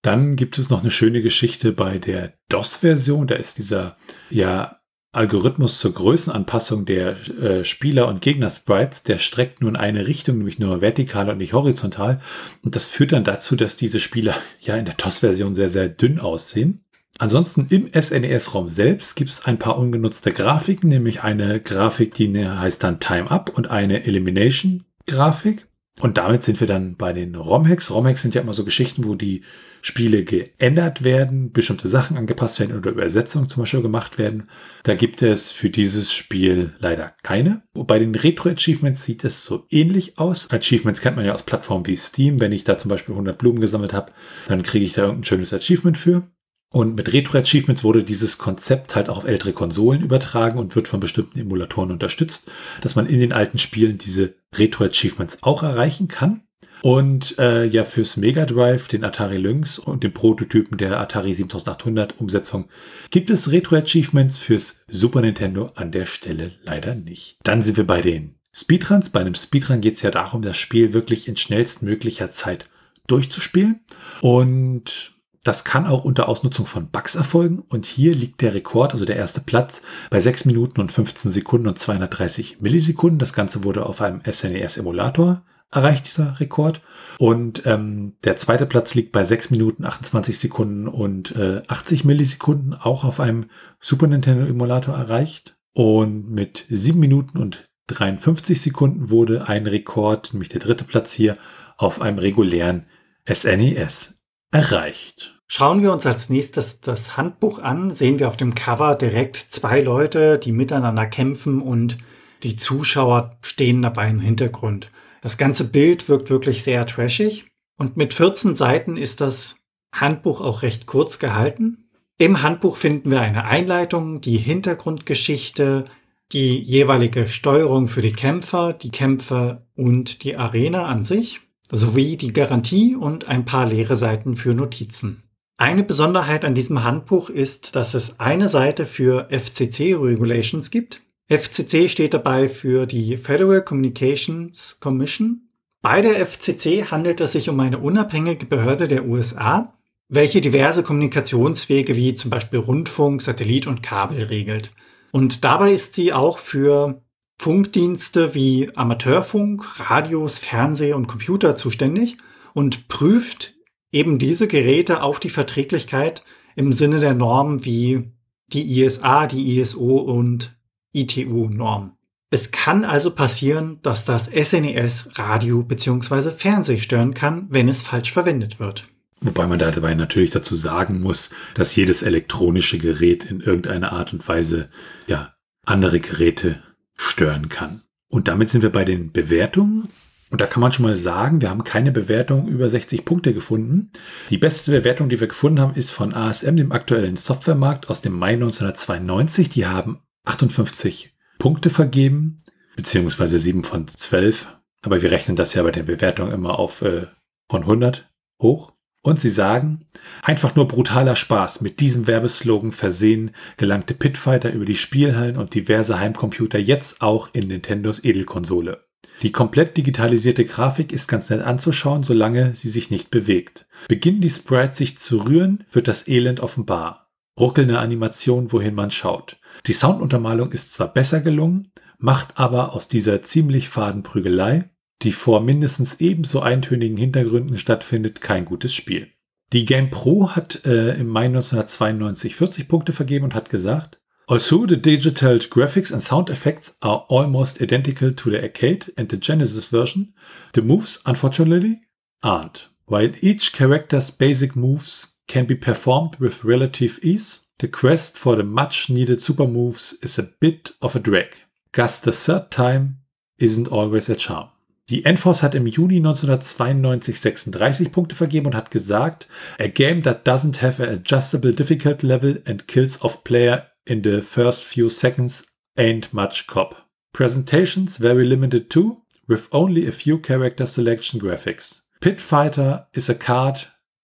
Dann 0.02 0.36
gibt 0.36 0.58
es 0.58 0.70
noch 0.70 0.82
eine 0.82 0.92
schöne 0.92 1.22
Geschichte 1.22 1.72
bei 1.72 1.98
der 1.98 2.34
DOS-Version. 2.50 3.28
Da 3.28 3.36
ist 3.36 3.58
dieser 3.58 3.96
ja 4.30 4.83
Algorithmus 5.14 5.80
zur 5.80 5.94
Größenanpassung 5.94 6.86
der 6.86 7.16
äh, 7.40 7.64
Spieler- 7.64 8.08
und 8.08 8.22
Gegner-Sprites, 8.22 9.04
der 9.04 9.20
streckt 9.20 9.62
nur 9.62 9.70
in 9.70 9.76
eine 9.76 10.08
Richtung, 10.08 10.40
nämlich 10.40 10.58
nur 10.58 10.82
vertikal 10.82 11.30
und 11.30 11.38
nicht 11.38 11.54
horizontal. 11.54 12.20
Und 12.64 12.76
das 12.76 12.88
führt 12.88 13.12
dann 13.12 13.24
dazu, 13.24 13.56
dass 13.56 13.78
diese 13.78 14.00
Spieler 14.00 14.36
ja 14.60 14.76
in 14.76 14.86
der 14.86 14.96
DOS-Version 14.96 15.54
sehr, 15.54 15.70
sehr 15.70 15.88
dünn 15.88 16.20
aussehen. 16.20 16.84
Ansonsten 17.20 17.68
im 17.70 17.88
SNES-Raum 17.94 18.70
selbst 18.70 19.16
gibt 19.16 19.30
es 19.30 19.46
ein 19.46 19.60
paar 19.60 19.78
ungenutzte 19.78 20.32
Grafiken, 20.32 20.90
nämlich 20.90 21.22
eine 21.22 21.60
Grafik, 21.60 22.16
die 22.16 22.48
heißt 22.48 22.84
dann 22.84 23.00
Time 23.00 23.30
Up 23.30 23.52
und 23.56 23.70
eine 23.70 24.06
Elimination-Grafik. 24.06 25.68
Und 26.00 26.18
damit 26.18 26.42
sind 26.42 26.60
wir 26.60 26.66
dann 26.66 26.96
bei 26.96 27.14
den 27.14 27.36
ROM-Hacks. 27.36 27.92
ROM-Hacks 27.92 28.24
sind 28.24 28.34
ja 28.34 28.42
immer 28.42 28.56
so 28.56 28.66
Geschichten, 28.66 29.04
wo 29.04 29.14
die 29.14 29.44
Spiele 29.86 30.24
geändert 30.24 31.04
werden, 31.04 31.52
bestimmte 31.52 31.90
Sachen 31.90 32.16
angepasst 32.16 32.58
werden 32.62 32.78
oder 32.78 32.92
Übersetzungen 32.92 33.50
zum 33.50 33.64
Beispiel 33.64 33.82
gemacht 33.82 34.18
werden. 34.18 34.50
Da 34.84 34.96
gibt 34.96 35.22
es 35.22 35.52
für 35.52 35.70
dieses 35.70 36.14
Spiel 36.14 36.74
leider 36.80 37.14
keine. 37.22 37.64
Bei 37.74 38.00
den 38.00 38.16
Retro-Achievements 38.16 39.04
sieht 39.04 39.26
es 39.26 39.44
so 39.44 39.68
ähnlich 39.70 40.18
aus. 40.18 40.50
Achievements 40.52 41.02
kennt 41.02 41.18
man 41.18 41.26
ja 41.26 41.34
aus 41.34 41.44
Plattformen 41.44 41.86
wie 41.86 41.98
Steam. 41.98 42.40
Wenn 42.40 42.54
ich 42.54 42.64
da 42.64 42.78
zum 42.78 42.88
Beispiel 42.88 43.14
100 43.14 43.38
Blumen 43.38 43.60
gesammelt 43.60 43.92
habe, 43.92 44.14
dann 44.48 44.64
kriege 44.64 44.86
ich 44.86 44.94
da 44.94 45.02
irgendein 45.02 45.26
schönes 45.26 45.54
Achievement 45.54 45.98
für. 45.98 46.32
Und 46.72 46.96
mit 46.96 47.12
Retro-Achievements 47.12 47.84
wurde 47.84 48.06
dieses 48.06 48.38
Konzept 48.38 48.96
halt 48.96 49.10
auch 49.10 49.18
auf 49.18 49.26
ältere 49.26 49.52
Konsolen 49.52 50.02
übertragen 50.02 50.60
und 50.60 50.78
wird 50.78 50.88
von 50.88 51.02
bestimmten 51.02 51.40
Emulatoren 51.40 51.92
unterstützt, 51.92 52.50
dass 52.80 52.96
man 52.96 53.06
in 53.06 53.20
den 53.20 53.34
alten 53.34 53.58
Spielen 53.58 53.98
diese 53.98 54.36
Retro-Achievements 54.56 55.40
auch 55.42 55.62
erreichen 55.62 56.08
kann. 56.08 56.44
Und 56.84 57.40
äh, 57.40 57.64
ja, 57.64 57.86
fürs 57.86 58.18
Mega 58.18 58.46
Drive, 58.46 58.90
den 58.90 59.06
Atari 59.06 59.38
Lynx 59.38 59.80
und 59.80 60.04
den 60.04 60.14
Prototypen 60.14 60.78
der 60.78 61.00
Atari 61.00 61.32
7800 61.32 62.20
Umsetzung 62.20 62.66
gibt 63.10 63.30
es 63.30 63.50
Retro-Achievements 63.50 64.40
fürs 64.40 64.84
Super 64.90 65.22
Nintendo 65.22 65.72
an 65.76 65.94
der 65.94 66.08
Stelle 66.08 66.52
leider 66.62 66.94
nicht. 66.94 67.38
Dann 67.44 67.62
sind 67.62 67.78
wir 67.78 67.88
bei 67.88 68.02
den 68.02 68.36
Speedruns. 68.52 69.12
Bei 69.12 69.22
einem 69.22 69.34
Speedrun 69.34 69.80
geht 69.80 69.96
es 69.96 70.02
ja 70.02 70.12
darum, 70.12 70.42
das 70.42 70.58
Spiel 70.58 70.94
wirklich 70.94 71.30
in 71.30 71.38
schnellstmöglicher 71.38 72.32
Zeit 72.32 72.70
durchzuspielen. 73.08 73.80
Und 74.20 75.14
das 75.46 75.64
kann 75.64 75.88
auch 75.88 76.04
unter 76.04 76.28
Ausnutzung 76.28 76.66
von 76.66 76.90
Bugs 76.90 77.16
erfolgen. 77.16 77.60
Und 77.60 77.86
hier 77.86 78.14
liegt 78.14 78.42
der 78.42 78.54
Rekord, 78.54 78.92
also 78.92 79.06
der 79.06 79.16
erste 79.16 79.40
Platz, 79.40 79.84
bei 80.10 80.20
6 80.20 80.44
Minuten 80.44 80.82
und 80.82 80.92
15 80.92 81.32
Sekunden 81.32 81.70
und 81.70 81.80
230 81.80 82.60
Millisekunden. 82.60 83.20
Das 83.20 83.32
Ganze 83.32 83.64
wurde 83.64 83.86
auf 83.86 84.02
einem 84.02 84.22
SNES-Emulator 84.30 85.46
erreicht 85.76 86.08
dieser 86.08 86.40
Rekord. 86.40 86.82
Und 87.20 87.66
ähm, 87.66 88.14
der 88.24 88.38
zweite 88.38 88.66
Platz 88.66 88.96
liegt 88.96 89.12
bei 89.12 89.24
6 89.24 89.52
Minuten 89.52 89.86
28 89.86 90.38
Sekunden 90.38 90.88
und 90.88 91.36
äh, 91.36 91.62
80 91.68 92.06
Millisekunden, 92.06 92.74
auch 92.74 93.04
auf 93.04 93.20
einem 93.20 93.46
Super 93.80 94.08
Nintendo 94.08 94.46
Emulator 94.46 94.96
erreicht. 94.96 95.56
Und 95.74 96.30
mit 96.30 96.66
7 96.70 97.00
Minuten 97.00 97.38
und 97.38 97.70
53 97.88 98.62
Sekunden 98.62 99.10
wurde 99.10 99.48
ein 99.48 99.68
Rekord, 99.68 100.34
nämlich 100.34 100.50
der 100.50 100.62
dritte 100.62 100.84
Platz 100.84 101.12
hier, 101.12 101.38
auf 101.78 102.02
einem 102.02 102.18
regulären 102.18 102.86
SNES 103.32 104.20
e 104.52 104.58
erreicht. 104.58 105.40
Schauen 105.48 105.82
wir 105.82 105.92
uns 105.92 106.06
als 106.06 106.30
nächstes 106.30 106.80
das 106.80 107.18
Handbuch 107.18 107.60
an, 107.60 107.92
sehen 107.92 108.20
wir 108.20 108.28
auf 108.28 108.38
dem 108.38 108.56
Cover 108.56 108.96
direkt 108.96 109.36
zwei 109.38 109.82
Leute, 109.82 110.40
die 110.40 110.52
miteinander 110.52 111.06
kämpfen 111.06 111.62
und 111.62 111.98
die 112.44 112.56
Zuschauer 112.56 113.38
stehen 113.42 113.82
dabei 113.82 114.10
im 114.10 114.20
Hintergrund. 114.20 114.90
Das 115.24 115.38
ganze 115.38 115.64
Bild 115.64 116.10
wirkt 116.10 116.30
wirklich 116.30 116.64
sehr 116.64 116.86
trashig 116.86 117.46
und 117.78 117.96
mit 117.96 118.14
14 118.14 118.56
Seiten 118.56 118.98
ist 118.98 119.22
das 119.22 119.56
Handbuch 119.96 120.42
auch 120.42 120.64
recht 120.64 120.86
kurz 120.86 121.18
gehalten. 121.18 121.86
Im 122.18 122.44
Handbuch 122.44 122.76
finden 122.76 123.10
wir 123.10 123.22
eine 123.22 123.46
Einleitung, 123.46 124.20
die 124.20 124.36
Hintergrundgeschichte, 124.36 125.86
die 126.34 126.60
jeweilige 126.60 127.26
Steuerung 127.26 127.88
für 127.88 128.02
die 128.02 128.12
Kämpfer, 128.12 128.74
die 128.74 128.92
Kämpfer 128.92 129.66
und 129.76 130.26
die 130.26 130.36
Arena 130.36 130.88
an 130.88 131.06
sich. 131.06 131.40
sowie 131.72 132.18
die 132.18 132.34
Garantie 132.34 132.96
und 132.96 133.28
ein 133.28 133.46
paar 133.46 133.66
leere 133.66 133.96
Seiten 133.96 134.36
für 134.36 134.54
Notizen. 134.54 135.24
Eine 135.58 135.84
Besonderheit 135.84 136.46
an 136.46 136.54
diesem 136.54 136.84
Handbuch 136.84 137.30
ist, 137.30 137.76
dass 137.76 137.96
es 137.96 138.20
eine 138.20 138.48
Seite 138.48 138.86
für 138.86 139.30
FCC 139.32 139.96
Regulations 139.96 140.70
gibt. 140.70 141.02
FCC 141.38 141.90
steht 141.90 142.14
dabei 142.14 142.50
für 142.50 142.86
die 142.86 143.18
Federal 143.18 143.62
Communications 143.64 144.78
Commission. 144.80 145.50
Bei 145.82 146.02
der 146.02 146.26
FCC 146.26 146.86
handelt 146.92 147.22
es 147.22 147.34
sich 147.34 147.50
um 147.50 147.60
eine 147.60 147.80
unabhängige 147.80 148.46
Behörde 148.46 148.88
der 148.88 149.06
USA, 149.06 149.74
welche 150.10 150.42
diverse 150.42 150.84
Kommunikationswege 150.84 151.96
wie 151.96 152.16
zum 152.16 152.30
Beispiel 152.30 152.60
Rundfunk, 152.60 153.22
Satellit 153.22 153.68
und 153.68 153.84
Kabel 153.84 154.24
regelt. 154.24 154.72
Und 155.12 155.44
dabei 155.44 155.74
ist 155.74 155.96
sie 155.96 156.14
auch 156.14 156.38
für 156.38 157.02
Funkdienste 157.38 158.36
wie 158.36 158.70
Amateurfunk, 158.76 159.80
Radios, 159.90 160.38
Fernseh 160.38 160.94
und 160.94 161.08
Computer 161.08 161.56
zuständig 161.56 162.18
und 162.54 162.88
prüft 162.88 163.56
eben 163.92 164.18
diese 164.18 164.48
Geräte 164.48 165.04
auf 165.04 165.20
die 165.20 165.30
Verträglichkeit 165.30 166.24
im 166.56 166.74
Sinne 166.74 167.00
der 167.00 167.14
Normen 167.14 167.66
wie 167.66 168.12
die 168.48 168.82
ISA, 168.82 169.28
die 169.28 169.60
ISO 169.60 169.98
und 169.98 170.56
ITU-Norm. 170.94 171.98
Es 172.30 172.52
kann 172.52 172.84
also 172.84 173.12
passieren, 173.12 173.80
dass 173.84 174.06
das 174.06 174.26
SNES 174.26 175.06
e 175.06 175.22
Radio 175.22 175.62
bzw. 175.62 176.32
Fernseh 176.32 176.80
stören 176.80 177.14
kann, 177.14 177.46
wenn 177.50 177.70
es 177.70 177.84
falsch 177.84 178.12
verwendet 178.12 178.60
wird. 178.60 178.88
Wobei 179.22 179.48
man 179.48 179.60
dabei 179.60 179.94
natürlich 179.94 180.32
dazu 180.32 180.56
sagen 180.56 181.00
muss, 181.00 181.30
dass 181.54 181.76
jedes 181.76 182.02
elektronische 182.02 182.78
Gerät 182.78 183.24
in 183.24 183.40
irgendeiner 183.40 183.94
Art 183.94 184.14
und 184.14 184.28
Weise 184.28 184.70
ja 185.08 185.34
andere 185.66 186.00
Geräte 186.00 186.62
stören 186.98 187.50
kann. 187.50 187.84
Und 188.10 188.28
damit 188.28 188.50
sind 188.50 188.64
wir 188.64 188.72
bei 188.72 188.84
den 188.84 189.12
Bewertungen. 189.12 189.88
Und 190.30 190.42
da 190.42 190.48
kann 190.48 190.62
man 190.62 190.72
schon 190.72 190.86
mal 190.86 190.98
sagen, 190.98 191.40
wir 191.42 191.50
haben 191.50 191.64
keine 191.64 191.92
Bewertung 191.92 192.48
über 192.48 192.70
60 192.70 193.06
Punkte 193.06 193.34
gefunden. 193.34 193.92
Die 194.30 194.38
beste 194.38 194.72
Bewertung, 194.72 195.08
die 195.08 195.20
wir 195.20 195.28
gefunden 195.28 195.60
haben, 195.60 195.76
ist 195.76 195.92
von 195.92 196.14
ASM, 196.14 196.56
dem 196.56 196.72
aktuellen 196.72 197.16
Softwaremarkt 197.16 197.90
aus 197.90 198.02
dem 198.02 198.14
Mai 198.14 198.34
1992. 198.34 199.50
Die 199.50 199.68
haben 199.68 200.00
58 200.26 201.16
Punkte 201.40 201.70
vergeben, 201.70 202.38
beziehungsweise 202.76 203.40
7 203.40 203.64
von 203.64 203.88
12. 203.88 204.48
Aber 204.82 205.02
wir 205.02 205.12
rechnen 205.12 205.36
das 205.36 205.54
ja 205.54 205.64
bei 205.64 205.72
den 205.72 205.86
Bewertungen 205.86 206.32
immer 206.32 206.60
auf 206.60 206.82
äh, 206.82 207.08
von 207.50 207.62
100 207.62 208.10
hoch. 208.42 208.74
Und 209.06 209.20
sie 209.20 209.30
sagen, 209.30 209.86
einfach 210.22 210.56
nur 210.56 210.68
brutaler 210.68 211.18
Spaß. 211.18 211.60
Mit 211.60 211.82
diesem 211.82 212.08
Werbeslogan 212.08 212.72
versehen 212.72 213.32
gelangte 213.58 213.94
Pitfighter 213.94 214.52
über 214.54 214.64
die 214.64 214.78
Spielhallen 214.78 215.36
und 215.36 215.54
diverse 215.54 216.00
Heimcomputer 216.00 216.58
jetzt 216.58 217.02
auch 217.02 217.30
in 217.34 217.50
Nintendos 217.50 218.04
Edelkonsole. 218.04 218.86
Die 219.22 219.34
komplett 219.34 219.76
digitalisierte 219.76 220.46
Grafik 220.46 220.94
ist 220.94 221.08
ganz 221.08 221.30
nett 221.30 221.42
anzuschauen, 221.42 222.04
solange 222.04 222.56
sie 222.56 222.70
sich 222.70 222.92
nicht 222.92 223.12
bewegt. 223.12 223.68
Beginnen 223.90 224.22
die 224.22 224.30
Sprites 224.30 224.78
sich 224.78 224.98
zu 224.98 225.18
rühren, 225.18 225.66
wird 225.72 225.90
das 225.90 226.08
Elend 226.08 226.40
offenbar. 226.40 227.12
Ruckelnde 227.38 227.80
Animation, 227.80 228.52
wohin 228.52 228.76
man 228.76 228.90
schaut. 228.90 229.38
Die 229.68 229.74
Sounduntermalung 229.74 230.52
ist 230.52 230.74
zwar 230.74 230.94
besser 230.94 231.22
gelungen, 231.22 231.72
macht 231.98 232.38
aber 232.38 232.74
aus 232.74 232.88
dieser 232.88 233.22
ziemlich 233.22 233.70
faden 233.70 234.04
Prügelei 234.04 234.70
die 235.04 235.12
vor 235.12 235.42
mindestens 235.42 236.00
ebenso 236.00 236.42
eintönigen 236.42 236.98
Hintergründen 236.98 237.58
stattfindet, 237.58 238.22
kein 238.22 238.46
gutes 238.46 238.74
Spiel. 238.74 239.10
Die 239.52 239.66
Game 239.66 239.90
Pro 239.90 240.30
hat 240.32 240.66
äh, 240.66 240.96
im 240.96 241.08
Mai 241.08 241.26
1992 241.26 242.36
40 242.36 242.68
Punkte 242.68 242.94
vergeben 242.94 243.26
und 243.26 243.36
hat 243.36 243.50
gesagt, 243.50 244.00
Also 244.26 244.66
the 244.66 244.82
digital 244.82 245.38
graphics 245.38 245.92
and 245.92 246.02
sound 246.02 246.30
effects 246.30 246.78
are 246.80 247.06
almost 247.10 247.62
identical 247.62 248.16
to 248.16 248.30
the 248.30 248.40
arcade 248.40 248.92
and 248.96 249.12
the 249.12 249.20
Genesis 249.20 249.68
version. 249.68 250.16
The 250.56 250.62
moves, 250.62 251.02
unfortunately, 251.06 251.82
aren't. 252.22 252.72
While 252.86 253.12
each 253.22 253.52
character's 253.52 254.12
basic 254.12 254.56
moves 254.56 255.20
can 255.28 255.46
be 255.46 255.56
performed 255.56 256.20
with 256.20 256.46
relative 256.46 257.00
ease, 257.04 257.42
the 257.60 257.68
quest 257.68 258.18
for 258.18 258.36
the 258.36 258.44
much 258.44 258.90
needed 258.90 259.22
super 259.22 259.48
moves 259.48 259.94
is 260.02 260.20
a 260.20 260.30
bit 260.40 260.72
of 260.82 260.96
a 260.96 261.00
drag. 261.00 261.36
Gus 261.72 262.00
the 262.00 262.12
third 262.12 262.52
time 262.52 263.00
isn't 263.38 263.68
always 263.68 264.10
a 264.10 264.16
charm. 264.16 264.50
Die 264.90 265.02
Enforce 265.06 265.42
hat 265.42 265.56
im 265.56 265.66
Juni 265.66 265.98
1992 265.98 267.20
36 267.20 267.92
Punkte 267.92 268.16
vergeben 268.16 268.48
und 268.48 268.56
hat 268.56 268.70
gesagt, 268.70 269.28
a 269.58 269.70
game 269.70 270.04
that 270.04 270.28
doesn't 270.28 270.62
have 270.62 270.84
an 270.84 270.90
adjustable 270.90 271.54
difficulty 271.54 272.06
level 272.06 272.38
and 272.46 272.68
kills 272.68 273.02
off 273.02 273.24
player 273.24 273.68
in 273.86 274.02
the 274.04 274.22
first 274.22 274.64
few 274.64 274.90
seconds 274.90 275.48
ain't 275.78 276.14
much 276.14 276.48
cop. 276.48 276.90
Presentations 277.14 277.98
very 277.98 278.26
limited 278.26 278.70
too, 278.70 279.02
with 279.28 279.48
only 279.52 279.88
a 279.88 279.92
few 279.92 280.20
character 280.20 280.66
selection 280.66 281.20
graphics. 281.20 281.82
Pit 282.02 282.20
Fighter 282.20 282.86
is 282.94 283.10
a 283.10 283.16
card 283.16 283.62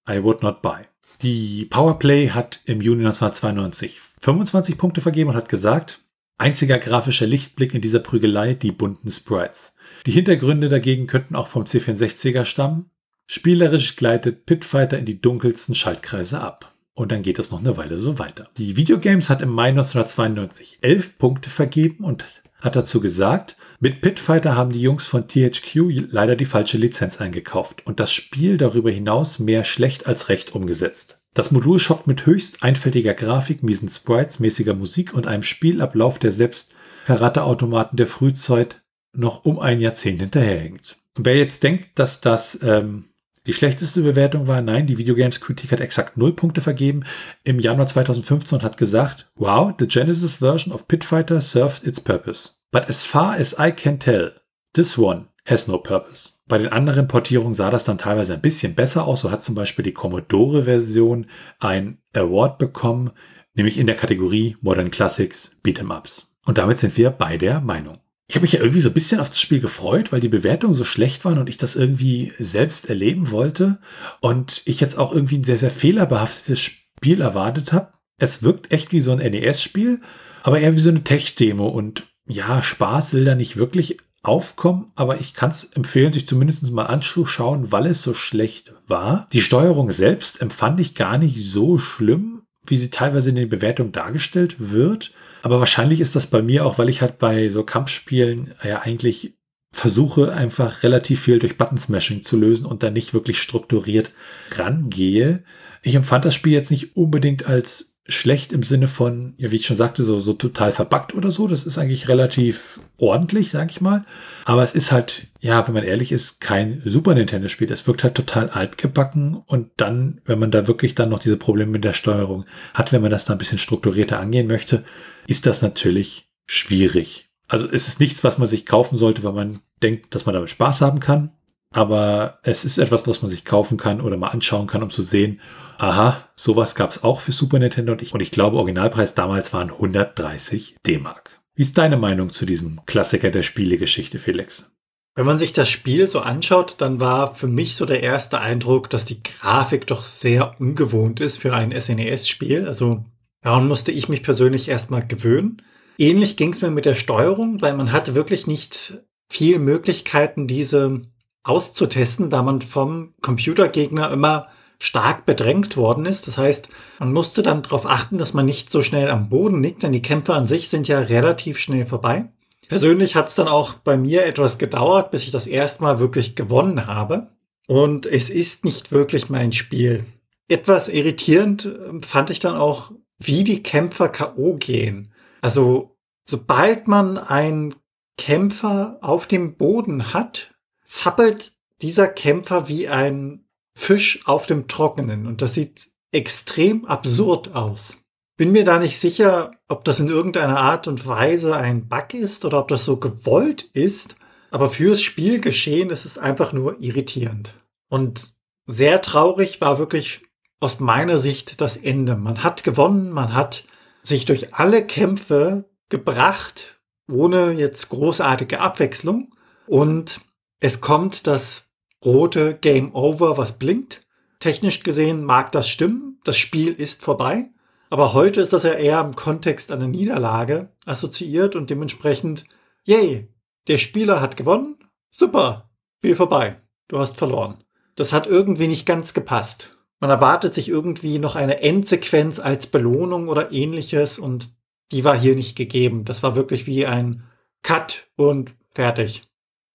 I 0.08 0.20
would 0.20 0.42
not 0.42 0.64
buy. 0.64 0.86
Die 1.22 1.66
Powerplay 1.66 2.30
hat 2.30 2.62
im 2.64 2.82
Juni 2.82 3.06
1992 3.06 4.00
25 4.22 4.78
Punkte 4.78 5.02
vergeben 5.02 5.32
und 5.32 5.36
hat 5.36 5.50
gesagt, 5.50 6.00
einziger 6.38 6.78
grafischer 6.78 7.28
Lichtblick 7.28 7.74
in 7.74 7.82
dieser 7.82 8.00
Prügelei 8.00 8.54
die 8.54 8.72
bunten 8.72 9.10
Sprites. 9.10 9.76
Die 10.06 10.12
Hintergründe 10.12 10.70
dagegen 10.70 11.08
könnten 11.08 11.36
auch 11.36 11.48
vom 11.48 11.66
C64er 11.66 12.46
stammen. 12.46 12.90
Spielerisch 13.28 13.98
gleitet 13.98 14.46
Pitfighter 14.46 14.98
in 14.98 15.06
die 15.06 15.22
dunkelsten 15.22 15.76
Schaltkreise 15.76 16.40
ab. 16.40 16.74
Und 16.94 17.12
dann 17.12 17.22
geht 17.22 17.38
es 17.38 17.52
noch 17.52 17.60
eine 17.60 17.76
Weile 17.76 18.00
so 18.00 18.18
weiter. 18.18 18.50
Die 18.58 18.78
Videogames 18.78 19.30
hat 19.30 19.42
im 19.42 19.50
Mai 19.50 19.70
1992 19.70 20.80
elf 20.82 21.18
Punkte 21.18 21.50
vergeben 21.50 22.04
und 22.04 22.26
hat 22.62 22.76
dazu 22.76 23.00
gesagt, 23.00 23.58
mit 23.80 24.02
Pitfighter 24.02 24.56
haben 24.56 24.72
die 24.72 24.82
Jungs 24.82 25.08
von 25.08 25.28
THQ 25.28 26.10
leider 26.12 26.36
die 26.36 26.46
falsche 26.46 26.78
Lizenz 26.78 27.22
eingekauft 27.22 27.86
und 27.86 28.00
das 28.00 28.12
Spiel 28.12 28.58
darüber 28.58 28.92
hinaus 28.92 29.40
mehr 29.40 29.64
schlecht 29.64 30.08
als 30.08 30.30
recht 30.30 30.54
umgesetzt. 30.54 31.20
Das 31.34 31.52
Modul 31.52 31.80
schockt 31.80 32.08
mit 32.08 32.26
höchst 32.26 32.64
einfältiger 32.64 33.14
Grafik, 33.14 33.64
miesen 33.64 33.88
Sprites, 33.88 34.40
mäßiger 34.40 34.74
Musik 34.74 35.14
und 35.14 35.28
einem 35.28 35.44
Spielablauf, 35.44 36.20
der 36.20 36.32
selbst 36.32 36.74
Karateautomaten 37.06 37.98
der 37.98 38.08
Frühzeit 38.08 38.82
noch 39.14 39.46
um 39.46 39.60
ein 39.60 39.80
Jahrzehnt 39.80 40.22
hinterherhängt. 40.22 40.98
Wer 41.16 41.38
jetzt 41.38 41.64
denkt, 41.64 42.00
dass 42.00 42.22
das 42.22 42.60
ähm, 42.64 43.09
die 43.50 43.54
schlechteste 43.56 44.04
Bewertung 44.04 44.48
war, 44.48 44.62
nein, 44.62 44.86
die 44.86 45.00
Videogames-Kritik 45.00 45.72
hat 45.72 45.80
exakt 45.80 46.18
null 46.18 46.34
Punkte 46.34 46.62
vergeben 46.62 47.04
im 47.44 47.60
Januar 47.60 47.88
2015 47.88 48.60
und 48.60 48.64
hat 48.64 48.78
gesagt, 48.78 49.28
wow, 49.34 49.74
the 49.80 49.88
Genesis 49.88 50.36
version 50.36 50.72
of 50.72 50.88
Pitfighter 50.88 51.42
served 51.42 51.84
its 51.84 52.00
purpose. 52.00 52.52
But 52.72 52.88
as 52.88 53.08
far 53.08 53.34
as 53.34 53.56
I 53.58 53.72
can 53.72 53.98
tell, 53.98 54.34
this 54.74 55.00
one 55.00 55.30
has 55.46 55.68
no 55.68 55.80
purpose. 55.80 56.34
Bei 56.48 56.60
den 56.60 56.68
anderen 56.68 57.08
Portierungen 57.08 57.56
sah 57.56 57.72
das 57.72 57.86
dann 57.86 57.98
teilweise 57.98 58.36
ein 58.36 58.42
bisschen 58.42 58.76
besser 58.76 59.08
aus. 59.08 59.22
So 59.22 59.32
hat 59.32 59.42
zum 59.42 59.56
Beispiel 59.56 59.84
die 59.84 59.94
Commodore-Version 59.94 61.26
ein 61.58 61.98
Award 62.14 62.60
bekommen, 62.60 63.10
nämlich 63.56 63.80
in 63.80 63.88
der 63.88 63.96
Kategorie 63.96 64.58
Modern 64.62 64.92
Classics 64.92 65.58
Beat'em 65.66 65.98
Ups. 65.98 66.32
Und 66.46 66.60
damit 66.60 66.78
sind 66.78 66.96
wir 66.98 67.10
bei 67.10 67.38
der 67.38 67.62
Meinung 67.62 67.98
ich 68.30 68.36
habe 68.36 68.44
mich 68.44 68.52
ja 68.52 68.60
irgendwie 68.60 68.80
so 68.80 68.90
ein 68.90 68.94
bisschen 68.94 69.20
auf 69.20 69.30
das 69.30 69.42
Spiel 69.42 69.60
gefreut, 69.60 70.12
weil 70.12 70.20
die 70.20 70.30
Bewertungen 70.30 70.76
so 70.76 70.84
schlecht 70.84 71.26
waren 71.26 71.40
und 71.40 71.50
ich 71.50 71.58
das 71.58 71.76
irgendwie 71.76 72.32
selbst 72.38 72.88
erleben 72.88 73.32
wollte 73.32 73.80
und 74.22 74.62
ich 74.66 74.80
jetzt 74.80 75.00
auch 75.00 75.12
irgendwie 75.12 75.40
ein 75.40 75.44
sehr, 75.44 75.58
sehr 75.58 75.72
fehlerbehaftetes 75.72 76.62
Spiel 76.62 77.22
erwartet 77.22 77.74
habe. 77.74 77.92
Es 78.20 78.44
wirkt 78.44 78.72
echt 78.72 78.92
wie 78.92 79.00
so 79.00 79.12
ein 79.12 79.18
NES-Spiel, 79.18 80.02
aber 80.44 80.60
eher 80.60 80.76
wie 80.76 80.80
so 80.80 80.92
eine 80.92 81.04
Tech-Demo 81.04 81.68
und 81.68 82.06
ja, 82.28 82.62
Spaß 82.62 83.16
will 83.16 83.26
da 83.26 83.34
nicht 83.34 83.58
wirklich 83.58 83.98
aufkommen, 84.22 84.92
aber 84.96 85.20
ich 85.20 85.34
kann 85.34 85.50
es 85.50 85.64
empfehlen, 85.74 86.14
sich 86.14 86.28
zumindest 86.28 86.72
mal 86.72 86.86
anzuschauen, 86.86 87.72
weil 87.72 87.88
es 87.88 88.04
so 88.04 88.14
schlecht 88.14 88.74
war. 88.88 89.28
Die 89.34 89.42
Steuerung 89.42 89.90
selbst 89.90 90.40
empfand 90.40 90.80
ich 90.80 90.94
gar 90.94 91.18
nicht 91.18 91.44
so 91.44 91.80
schlimm, 91.80 92.44
wie 92.68 92.78
sie 92.78 92.92
teilweise 92.92 93.32
in 93.32 93.38
den 93.38 93.50
Bewertungen 93.50 93.92
dargestellt 93.92 94.58
wird. 94.60 95.14
Aber 95.42 95.60
wahrscheinlich 95.60 96.02
ist 96.02 96.16
das 96.16 96.28
bei 96.28 96.42
mir 96.42 96.66
auch, 96.66 96.78
weil 96.78 96.90
ich 96.90 97.02
halt 97.02 97.20
bei 97.20 97.50
so 97.50 97.64
Kampfspielen 97.64 98.54
ja 98.64 98.80
eigentlich 98.82 99.34
versuche 99.72 100.34
einfach 100.34 100.84
relativ 100.84 101.22
viel 101.22 101.40
durch 101.40 101.58
Button-Smashing 101.58 102.24
zu 102.24 102.38
lösen 102.38 102.66
und 102.66 102.82
da 102.84 102.90
nicht 102.90 103.14
wirklich 103.14 103.40
strukturiert 103.40 104.14
rangehe. 104.52 105.44
Ich 105.84 105.96
empfand 105.96 106.26
das 106.26 106.36
Spiel 106.36 106.54
jetzt 106.54 106.72
nicht 106.72 106.98
unbedingt 106.98 107.46
als 107.46 107.89
schlecht 108.10 108.52
im 108.52 108.64
Sinne 108.64 108.88
von, 108.88 109.34
ja, 109.38 109.52
wie 109.52 109.58
ich 109.58 109.66
schon 109.66 109.78
sagte, 109.78 110.04
so, 110.04 110.20
so 110.20 110.34
total 110.34 110.72
verbuggt 110.72 111.14
oder 111.14 111.32
so. 111.32 111.48
Das 111.48 111.66
ist 111.66 111.78
eigentlich 111.78 112.10
relativ 112.10 112.80
ordentlich, 112.98 113.52
sag 113.52 113.72
ich 113.72 113.82
mal. 113.82 114.06
Aber 114.46 114.64
es 114.64 114.74
ist 114.74 114.92
halt, 114.92 115.28
ja, 115.40 115.66
wenn 115.68 115.74
man 115.74 115.84
ehrlich 115.84 116.12
ist, 116.12 116.42
kein 116.42 116.82
Super 116.86 117.14
Nintendo-Spiel. 117.14 117.72
Es 117.72 117.88
wirkt 117.88 118.04
halt 118.04 118.16
total 118.16 118.50
altgebacken 118.50 119.36
und 119.36 119.70
dann, 119.78 120.22
wenn 120.26 120.40
man 120.40 120.52
da 120.52 120.68
wirklich 120.68 120.96
dann 120.96 121.10
noch 121.10 121.20
diese 121.20 121.38
Probleme 121.38 121.72
mit 121.72 121.84
der 121.84 121.94
Steuerung 121.94 122.46
hat, 122.74 122.92
wenn 122.92 123.02
man 123.02 123.12
das 123.12 123.26
da 123.26 123.34
ein 123.34 123.40
bisschen 123.40 123.58
strukturierter 123.58 124.20
angehen 124.20 124.48
möchte, 124.48 124.84
ist 125.28 125.46
das 125.46 125.62
natürlich 125.62 126.30
schwierig. 126.46 127.30
Also 127.48 127.68
es 127.72 127.88
ist 127.88 128.00
nichts, 128.00 128.24
was 128.24 128.38
man 128.38 128.48
sich 128.48 128.66
kaufen 128.66 128.98
sollte, 128.98 129.24
wenn 129.24 129.36
man 129.36 129.60
denkt, 129.82 130.14
dass 130.14 130.26
man 130.26 130.34
damit 130.34 130.50
Spaß 130.50 130.82
haben 130.82 131.00
kann. 131.00 131.32
Aber 131.72 132.40
es 132.44 132.66
ist 132.66 132.78
etwas, 132.78 133.06
was 133.08 133.22
man 133.22 133.30
sich 133.30 133.46
kaufen 133.46 133.78
kann 133.78 134.02
oder 134.02 134.18
mal 134.18 134.30
anschauen 134.30 134.68
kann, 134.68 134.82
um 134.82 134.90
zu 134.90 135.04
sehen, 135.04 135.40
aha, 135.78 136.28
sowas 136.36 136.76
gab 136.76 136.90
es 136.90 137.04
auch 137.04 137.20
für 137.20 137.32
Super 137.32 137.60
Nintendo 137.60 137.92
und 137.92 138.02
ich, 138.02 138.14
und 138.14 138.22
ich 138.22 138.32
glaube, 138.32 138.58
Originalpreis 138.58 139.14
damals 139.14 139.54
waren 139.54 139.70
130 139.70 140.78
D-Mark. 140.86 141.40
Wie 141.56 141.62
ist 141.62 141.78
deine 141.78 141.98
Meinung 141.98 142.32
zu 142.32 142.46
diesem 142.46 142.86
Klassiker 142.86 143.32
der 143.32 143.44
Spielegeschichte, 143.44 144.18
Felix? 144.18 144.72
Wenn 145.16 145.26
man 145.26 145.40
sich 145.40 145.54
das 145.54 145.70
Spiel 145.70 146.08
so 146.08 146.20
anschaut, 146.22 146.76
dann 146.80 147.00
war 147.00 147.36
für 147.36 147.48
mich 147.48 147.76
so 147.76 147.86
der 147.86 148.02
erste 148.02 148.40
Eindruck, 148.40 148.90
dass 148.90 149.06
die 149.06 149.22
Grafik 149.22 149.86
doch 149.86 150.04
sehr 150.04 150.60
ungewohnt 150.60 151.20
ist 151.20 151.38
für 151.38 151.54
ein 151.54 151.78
SNES-Spiel. 151.78 152.66
Also 152.66 153.04
daran 153.42 153.68
musste 153.68 153.92
ich 153.92 154.08
mich 154.08 154.24
persönlich 154.24 154.70
erstmal 154.70 155.06
gewöhnen. 155.06 155.62
Ähnlich 155.98 156.38
ging 156.38 156.54
es 156.54 156.62
mir 156.62 156.72
mit 156.72 156.86
der 156.86 156.96
Steuerung, 156.96 157.62
weil 157.62 157.74
man 157.74 157.92
hatte 157.92 158.16
wirklich 158.16 158.48
nicht 158.48 159.00
viel 159.30 159.60
Möglichkeiten, 159.60 160.48
diese 160.48 161.02
auszutesten, 161.44 162.30
da 162.30 162.44
man 162.44 162.62
vom 162.62 163.14
Computergegner 163.22 164.12
immer 164.12 164.48
stark 164.82 165.26
bedrängt 165.26 165.76
worden 165.78 166.06
ist. 166.06 166.28
Das 166.28 166.38
heißt, 166.38 166.70
man 167.00 167.12
musste 167.12 167.44
dann 167.44 167.62
darauf 167.62 167.86
achten, 167.86 168.18
dass 168.18 168.34
man 168.34 168.46
nicht 168.46 168.70
so 168.70 168.82
schnell 168.82 169.10
am 169.10 169.30
Boden 169.30 169.62
liegt, 169.62 169.84
denn 169.84 169.92
die 169.92 170.02
Kämpfe 170.02 170.34
an 170.34 170.48
sich 170.48 170.70
sind 170.70 170.88
ja 170.88 171.00
relativ 171.00 171.58
schnell 171.60 171.86
vorbei. 171.86 172.32
Persönlich 172.70 173.16
hat 173.16 173.30
es 173.30 173.36
dann 173.36 173.48
auch 173.48 173.74
bei 173.74 173.98
mir 173.98 174.26
etwas 174.26 174.58
gedauert, 174.58 175.12
bis 175.12 175.24
ich 175.24 175.32
das 175.32 175.48
erste 175.48 175.84
Mal 175.84 176.00
wirklich 176.00 176.36
gewonnen 176.36 176.88
habe. 176.88 177.32
Und 177.68 178.06
es 178.06 178.30
ist 178.30 178.64
nicht 178.64 178.92
wirklich 178.92 179.30
mein 179.30 179.52
Spiel. 179.52 180.06
Etwas 180.48 180.88
irritierend 180.88 181.66
ähm, 181.66 182.02
fand 182.02 182.30
ich 182.30 182.40
dann 182.40 182.56
auch, 182.56 182.92
wie 183.20 183.44
die 183.44 183.62
Kämpfer 183.64 184.10
KO 184.10 184.56
gehen. 184.56 185.12
Also, 185.42 185.98
sobald 186.28 186.88
man 186.88 187.18
einen 187.18 187.76
Kämpfer 188.18 188.98
auf 189.02 189.28
dem 189.28 189.56
Boden 189.56 190.14
hat, 190.14 190.56
zappelt 190.90 191.54
dieser 191.82 192.08
Kämpfer 192.08 192.68
wie 192.68 192.90
ein 192.90 193.46
Fisch 193.76 194.22
auf 194.26 194.46
dem 194.46 194.68
Trockenen 194.68 195.28
und 195.28 195.42
das 195.42 195.54
sieht 195.54 195.88
extrem 196.12 196.86
absurd 196.86 197.56
aus. 197.56 197.98
Bin 198.36 198.52
mir 198.52 198.64
da 198.64 198.80
nicht 198.80 199.00
sicher, 199.00 199.52
ob 199.68 199.84
das 199.86 200.00
in 200.00 200.08
irgendeiner 200.08 200.58
Art 200.58 200.88
und 200.88 201.06
Weise 201.06 201.56
ein 201.56 201.88
Bug 201.88 202.14
ist 202.14 202.44
oder 202.44 202.60
ob 202.60 202.68
das 202.70 202.86
so 202.86 202.98
gewollt 202.98 203.64
ist, 203.74 204.16
aber 204.50 204.70
fürs 204.70 205.02
Spielgeschehen 205.02 205.92
ist 205.92 206.06
es 206.06 206.18
einfach 206.18 206.52
nur 206.52 206.82
irritierend. 206.82 207.54
Und 207.90 208.34
sehr 208.66 209.02
traurig 209.02 209.62
war 209.62 209.78
wirklich 209.78 210.22
aus 210.60 210.80
meiner 210.80 211.20
Sicht 211.20 211.62
das 211.62 211.78
Ende. 211.78 212.16
Man 212.16 212.44
hat 212.44 212.64
gewonnen, 212.64 213.12
man 213.12 213.34
hat 213.34 213.66
sich 214.02 214.26
durch 214.26 214.56
alle 214.56 214.86
Kämpfe 214.86 215.66
gebracht, 215.90 216.80
ohne 217.10 217.52
jetzt 217.52 217.90
großartige 217.90 218.60
Abwechslung. 218.60 219.34
Und 219.68 220.22
es 220.60 220.82
kommt 220.82 221.28
das 221.28 221.70
rote 222.04 222.56
Game 222.56 222.94
Over, 222.94 223.38
was 223.38 223.58
blinkt. 223.58 224.06
Technisch 224.40 224.84
gesehen 224.84 225.24
mag 225.24 225.52
das 225.52 225.70
stimmen, 225.70 226.20
das 226.24 226.38
Spiel 226.38 226.74
ist 226.74 227.02
vorbei, 227.02 227.50
aber 227.90 228.14
heute 228.14 228.40
ist 228.42 228.54
das 228.54 228.64
ja 228.64 228.74
eher 228.74 229.02
im 229.02 229.16
Kontext 229.16 229.72
einer 229.72 229.88
Niederlage 229.88 230.70
assoziiert 230.86 231.56
und 231.56 231.70
dementsprechend, 231.70 232.46
yay, 232.86 233.28
der 233.68 233.78
Spieler 233.78 234.22
hat 234.22 234.38
gewonnen, 234.38 234.78
super, 235.10 235.70
Spiel 235.98 236.16
vorbei, 236.16 236.62
du 236.88 237.00
hast 237.00 237.18
verloren. 237.18 237.64
Das 237.96 238.14
hat 238.14 238.28
irgendwie 238.28 238.68
nicht 238.68 238.86
ganz 238.86 239.14
gepasst. 239.14 239.72
Man 240.00 240.10
erwartet 240.10 240.54
sich 240.54 240.70
irgendwie 240.70 241.20
noch 241.20 241.36
eine 241.36 241.62
Endsequenz 241.62 242.40
als 242.40 242.68
Belohnung 242.68 243.28
oder 243.28 243.52
ähnliches 243.52 244.18
und 244.18 244.54
die 244.92 245.04
war 245.04 245.18
hier 245.18 245.36
nicht 245.36 245.58
gegeben. 245.58 246.06
Das 246.06 246.24
war 246.24 246.36
wirklich 246.36 246.66
wie 246.66 246.86
ein 246.86 247.24
Cut 247.64 248.08
und 248.16 248.56
fertig. 248.72 249.29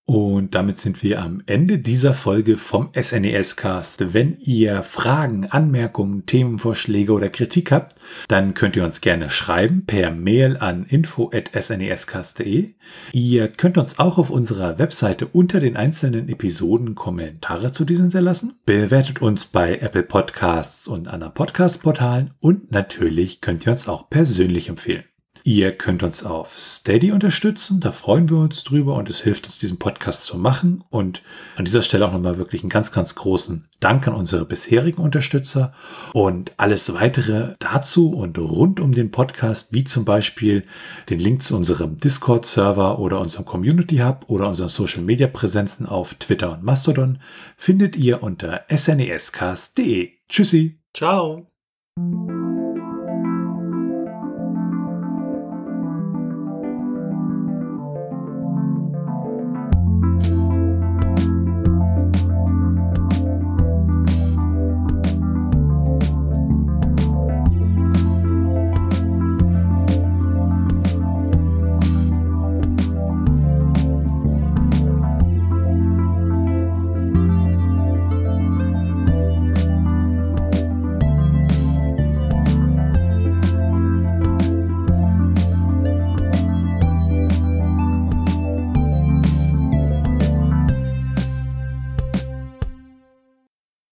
Und 0.06 0.54
damit 0.54 0.76
sind 0.76 1.02
wir 1.02 1.22
am 1.22 1.42
Ende 1.46 1.78
dieser 1.78 2.12
Folge 2.12 2.58
vom 2.58 2.90
SNES 2.94 3.56
Cast. 3.56 4.12
Wenn 4.12 4.36
ihr 4.38 4.82
Fragen, 4.82 5.46
Anmerkungen, 5.46 6.26
Themenvorschläge 6.26 7.10
oder 7.12 7.30
Kritik 7.30 7.72
habt, 7.72 7.96
dann 8.28 8.52
könnt 8.52 8.76
ihr 8.76 8.84
uns 8.84 9.00
gerne 9.00 9.30
schreiben 9.30 9.86
per 9.86 10.10
Mail 10.10 10.58
an 10.58 10.84
info@snescast.de. 10.84 12.74
Ihr 13.12 13.48
könnt 13.48 13.78
uns 13.78 13.98
auch 13.98 14.18
auf 14.18 14.28
unserer 14.28 14.78
Webseite 14.78 15.26
unter 15.26 15.58
den 15.58 15.76
einzelnen 15.76 16.28
Episoden 16.28 16.94
Kommentare 16.94 17.72
zu 17.72 17.86
diesen 17.86 18.04
hinterlassen. 18.04 18.56
Bewertet 18.66 19.22
uns 19.22 19.46
bei 19.46 19.78
Apple 19.78 20.02
Podcasts 20.02 20.86
und 20.86 21.08
anderen 21.08 21.32
Podcast 21.32 21.82
Portalen 21.82 22.32
und 22.40 22.70
natürlich 22.70 23.40
könnt 23.40 23.64
ihr 23.64 23.72
uns 23.72 23.88
auch 23.88 24.10
persönlich 24.10 24.68
empfehlen. 24.68 25.04
Ihr 25.46 25.76
könnt 25.76 26.02
uns 26.02 26.24
auf 26.24 26.58
Steady 26.58 27.12
unterstützen, 27.12 27.78
da 27.78 27.92
freuen 27.92 28.30
wir 28.30 28.38
uns 28.38 28.64
drüber 28.64 28.94
und 28.94 29.10
es 29.10 29.20
hilft 29.20 29.44
uns, 29.44 29.58
diesen 29.58 29.78
Podcast 29.78 30.24
zu 30.24 30.38
machen. 30.38 30.82
Und 30.88 31.20
an 31.56 31.66
dieser 31.66 31.82
Stelle 31.82 32.06
auch 32.08 32.12
nochmal 32.12 32.38
wirklich 32.38 32.62
einen 32.62 32.70
ganz, 32.70 32.92
ganz 32.92 33.14
großen 33.14 33.68
Dank 33.78 34.08
an 34.08 34.14
unsere 34.14 34.46
bisherigen 34.46 35.02
Unterstützer 35.02 35.74
und 36.14 36.54
alles 36.56 36.94
weitere 36.94 37.56
dazu 37.58 38.14
und 38.14 38.38
rund 38.38 38.80
um 38.80 38.92
den 38.92 39.10
Podcast, 39.10 39.74
wie 39.74 39.84
zum 39.84 40.06
Beispiel 40.06 40.64
den 41.10 41.18
Link 41.18 41.42
zu 41.42 41.54
unserem 41.54 41.98
Discord-Server 41.98 42.98
oder 42.98 43.20
unserem 43.20 43.44
Community 43.44 43.98
Hub 43.98 44.24
oder 44.28 44.48
unseren 44.48 44.70
Social 44.70 45.02
Media 45.02 45.26
Präsenzen 45.26 45.84
auf 45.84 46.14
Twitter 46.14 46.52
und 46.52 46.62
Mastodon, 46.62 47.18
findet 47.58 47.96
ihr 47.96 48.22
unter 48.22 48.64
snescast.de. 48.74 50.10
Tschüssi. 50.26 50.80
Ciao. 50.94 51.50